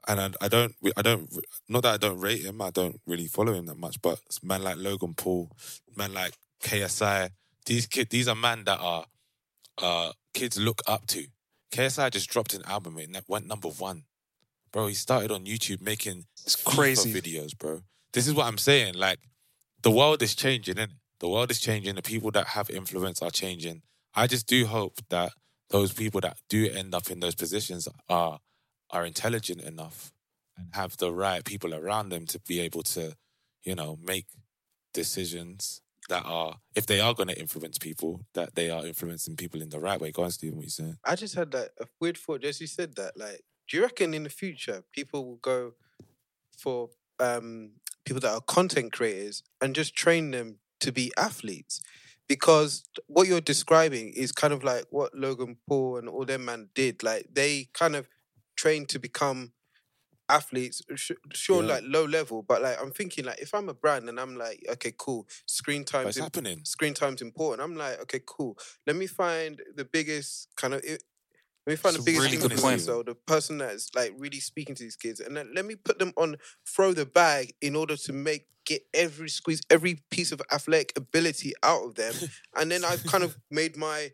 [0.07, 1.29] And I, I don't, I don't,
[1.69, 4.63] not that I don't rate him, I don't really follow him that much, but man
[4.63, 5.51] like Logan Paul,
[5.97, 7.31] man like KSI,
[7.65, 9.07] these kid, these are men that are,
[9.79, 11.27] uh, kids look up to.
[11.73, 14.05] KSI just dropped an album, it went number one.
[14.73, 17.13] Bro, he started on YouTube making It's crazy.
[17.13, 17.81] videos, bro.
[18.13, 18.95] This is what I'm saying.
[18.95, 19.21] Like,
[19.83, 20.89] the world is changing, is
[21.21, 21.95] The world is changing.
[21.95, 23.83] The people that have influence are changing.
[24.15, 25.33] I just do hope that
[25.71, 28.41] those people that do end up in those positions are
[28.95, 30.13] are intelligent enough
[30.57, 33.17] and have the right people around them to be able to,
[33.65, 34.27] you know, make
[34.93, 39.61] decisions that are, if they are going to influence people, that they are influencing people
[39.61, 40.13] in the right way.
[40.13, 40.97] Go on, Stephen, what you saying?
[41.05, 42.43] I just had that a weird thought.
[42.43, 43.17] Just you said that.
[43.17, 45.73] Like, do you reckon in the future people will go
[46.57, 47.73] for um,
[48.05, 51.81] people that are content creators and just train them to be athletes?
[52.29, 56.69] Because what you're describing is kind of like what Logan Paul and all them man
[56.75, 57.03] did.
[57.03, 58.07] Like they kind of
[58.65, 59.53] trained to become
[60.31, 61.75] athletes, sure, Yeah.
[61.75, 64.65] like low level, but like I'm thinking like if I'm a brand and I'm like,
[64.75, 66.65] okay, cool, screen time it's happening.
[66.65, 67.63] Screen time's important.
[67.63, 68.57] I'm like, okay, cool.
[68.87, 70.83] Let me find the biggest kind of.
[70.83, 74.75] Let me find It's the biggest really influencer, or the person that's like really speaking
[74.77, 76.37] to these kids, and then let me put them on
[76.67, 81.53] throw the bag in order to make get every squeeze every piece of athletic ability
[81.63, 82.15] out of them,
[82.57, 84.11] and then I've kind of made my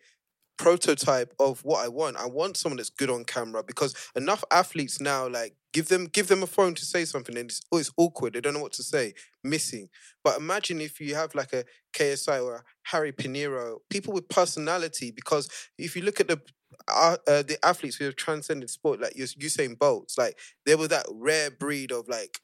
[0.60, 2.18] prototype of what I want.
[2.18, 6.28] I want someone that's good on camera because enough athletes now like give them give
[6.28, 8.34] them a phone to say something and it's, oh, it's awkward.
[8.34, 9.88] They don't know what to say, missing.
[10.22, 11.64] But imagine if you have like a
[11.94, 15.10] KSI or a Harry Pinero, people with personality.
[15.10, 16.38] Because if you look at the
[16.88, 20.88] uh, uh, the athletes who have transcended sport, like Us- Usain Bolts, like they were
[20.88, 22.38] that rare breed of like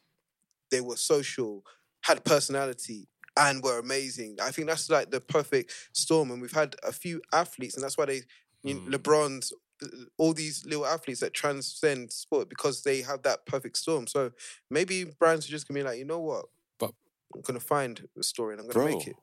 [0.71, 1.65] they were social,
[2.05, 4.37] had personality, and were amazing.
[4.43, 6.31] I think that's like the perfect storm.
[6.31, 8.23] And we've had a few athletes, and that's why they,
[8.63, 9.53] you know, LeBron's,
[9.83, 9.87] uh,
[10.17, 14.07] all these little athletes that transcend sport because they have that perfect storm.
[14.07, 14.33] So
[14.71, 16.47] maybe brands are just gonna be like, you know what?
[16.79, 16.93] But
[17.35, 19.17] I'm gonna find a story and I'm gonna bro, make it.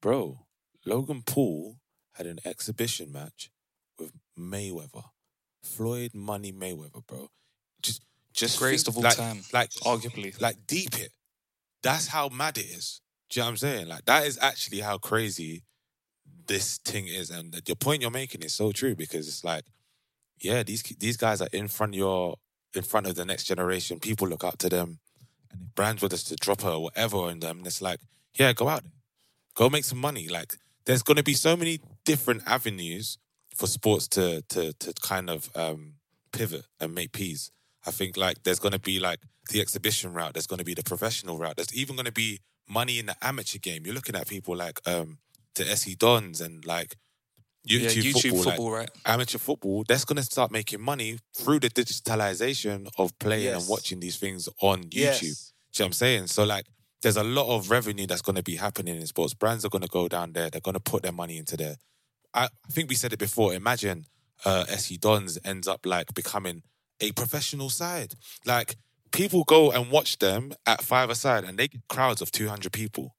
[0.00, 0.46] bro,
[0.86, 1.76] Logan Paul
[2.14, 3.50] had an exhibition match
[3.98, 5.04] with Mayweather,
[5.62, 7.28] Floyd Money Mayweather, bro.
[7.82, 8.02] Just,
[8.32, 10.40] just Greatest think- of all like, time, like arguably.
[10.40, 11.12] like deep it.
[11.82, 13.02] That's how mad it is.
[13.30, 13.88] Do you know what I'm saying?
[13.88, 15.64] Like that is actually how crazy
[16.46, 19.64] this thing is, and the- your point you're making is so true because it's like,
[20.40, 22.36] yeah, these these guys are in front of your
[22.74, 24.00] in front of the next generation.
[24.00, 25.00] People look up to them,
[25.50, 28.00] and if brands were just to drop her or whatever on them, and it's like,
[28.34, 28.84] yeah, go out
[29.54, 30.28] Go make some money.
[30.28, 33.18] Like there's going to be so many different avenues
[33.54, 35.94] for sports to to to kind of um,
[36.32, 37.50] pivot and make peas.
[37.86, 39.20] I think like there's going to be like
[39.50, 40.34] the exhibition route.
[40.34, 41.56] There's going to be the professional route.
[41.56, 43.84] There's even going to be money in the amateur game.
[43.84, 45.18] You're looking at people like um,
[45.54, 46.96] the SE Dons and like
[47.68, 48.90] YouTube, Yeah, YouTube football, like, football, right?
[49.04, 49.84] Amateur football.
[49.88, 53.60] That's going to start making money through the digitalization of playing Yes.
[53.62, 54.92] and watching these things on YouTube.
[54.92, 55.52] Yes.
[55.78, 56.26] Know what I'm saying?
[56.28, 56.66] So like
[57.02, 59.34] there's a lot of revenue that's going to be happening in sports.
[59.34, 60.48] Brands are going to go down there.
[60.48, 61.76] They're going to put their money into there.
[62.32, 63.52] I, I think we said it before.
[63.52, 64.06] Imagine
[64.44, 66.62] uh, SE Dons ends up like becoming
[67.00, 68.14] a professional side.
[68.46, 68.76] Like
[69.12, 73.14] people go and watch them at five aside, and they get crowds of 200 people.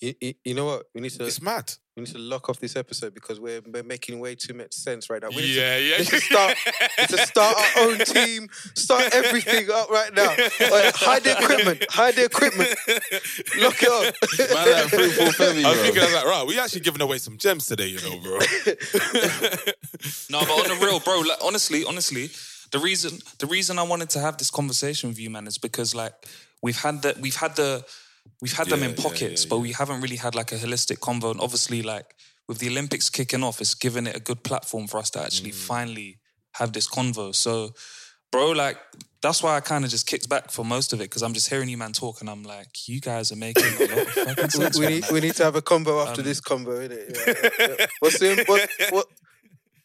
[0.00, 0.84] You, you, you know what?
[0.94, 1.26] We need to.
[1.26, 1.72] It's mad.
[1.96, 5.10] We need to lock off this episode because we're, we're making way too much sense
[5.10, 5.30] right now.
[5.30, 5.92] We need Yeah, to, yeah.
[5.98, 6.56] we need to start,
[7.00, 10.28] need to start our own team, start everything up right now.
[10.70, 12.68] Like, hide the equipment, hide the equipment,
[13.58, 14.14] lock it up.
[14.54, 15.82] Man, like fruitful Femi, I was bro.
[15.82, 18.38] thinking, I was like, right, we actually giving away some gems today, you know, bro.
[20.30, 21.20] No, but on the real, bro.
[21.20, 22.30] Like honestly, honestly,
[22.72, 25.94] the reason the reason I wanted to have this conversation with you, man, is because
[25.94, 26.12] like
[26.62, 27.84] we've had the we've had the
[28.42, 30.98] we've had them Yeah, in yeah, pockets, but we haven't really had like a holistic
[30.98, 31.30] convo.
[31.30, 32.14] And obviously, like
[32.46, 35.50] with the Olympics kicking off, it's given it a good platform for us to actually
[35.50, 35.66] Mm.
[35.66, 36.18] finally
[36.52, 37.34] have this convo.
[37.34, 37.74] So,
[38.32, 38.78] bro, like
[39.20, 41.48] that's why I kind of just kicked back for most of it because I'm just
[41.48, 44.44] hearing you man talk, and I'm like, you guys are making a lot of fucking
[44.44, 44.78] we, sense.
[44.78, 47.16] we right need, we need to have a combo after Um, this combo, innit?
[47.16, 47.86] Yeah, yeah, yeah.
[48.00, 49.06] What's the what, what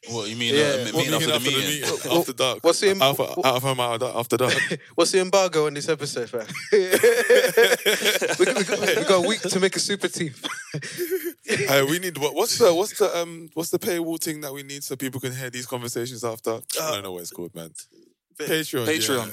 [0.10, 0.54] What you mean?
[0.54, 0.62] Yeah.
[0.64, 1.82] Uh, What meeting Meeting after the after the meeting?
[1.82, 2.60] meeting, after dark.
[2.62, 4.54] what's the im- out, of, out of home, out of- after dark.
[4.96, 6.46] what's the embargo on this episode, fam?
[6.74, 10.34] we, got, we, got, we got a week to make a super team.
[11.46, 14.64] Hey, we need what, what's the what's the um what's the paywall thing that we
[14.64, 16.52] need so people can hear these conversations after?
[16.82, 17.70] I don't know what it's called, man.
[18.40, 18.86] Patreon.
[18.88, 19.30] Patreon.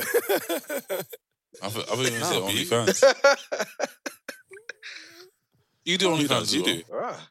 [0.90, 0.96] Yeah.
[1.62, 3.86] I thought I thought you were Nah, going to say OnlyFans.
[5.84, 6.82] You do You OnlyFans, don't, you do.
[6.92, 7.28] Ah.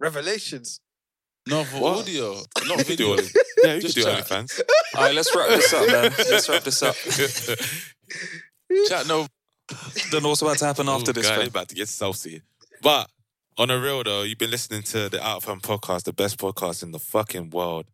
[0.00, 0.80] Revelations.
[1.48, 1.98] No, for What?
[2.00, 3.10] audio, You not do video.
[3.10, 3.22] Only-
[3.62, 4.24] yeah, you can Just do chat.
[4.26, 4.60] OnlyFans.
[4.96, 6.12] All right, let's wrap this up, man.
[6.30, 6.96] Let's wrap this up.
[8.88, 9.26] Chat, no.
[10.10, 11.28] Don't know what's about to happen after this.
[11.28, 11.46] God, fam.
[11.48, 12.42] about to get saucy.
[12.82, 13.08] But
[13.58, 16.38] on a real though, you've been listening to the Out of Home podcast, the best
[16.38, 17.86] podcast in the fucking world,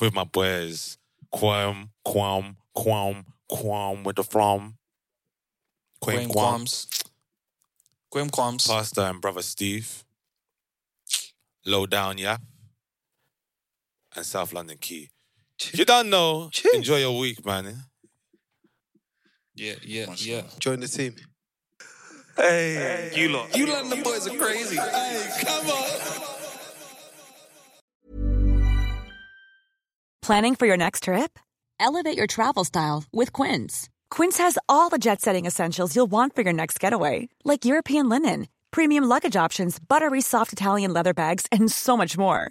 [0.00, 0.98] with my boys
[1.30, 4.76] Quam, Quam, Quam, Quam with the from.
[6.02, 7.02] Graham Quam, Quams.
[8.10, 8.68] Graham Quams.
[8.68, 10.04] Pastor and brother Steve.
[11.64, 12.36] Low down, yeah.
[14.16, 15.10] And South London Key.
[15.60, 17.66] If you don't know, enjoy your week, man.
[17.66, 17.72] Eh?
[19.54, 20.42] Yeah, yeah, yeah.
[20.58, 21.16] Join the team.
[22.36, 23.56] Hey, you lot.
[23.56, 24.76] You London boys are crazy.
[24.76, 26.00] Hey, come on.
[30.22, 31.38] Planning for your next trip?
[31.78, 33.88] Elevate your travel style with Quince.
[34.10, 38.08] Quince has all the jet setting essentials you'll want for your next getaway, like European
[38.08, 42.50] linen, premium luggage options, buttery soft Italian leather bags, and so much more.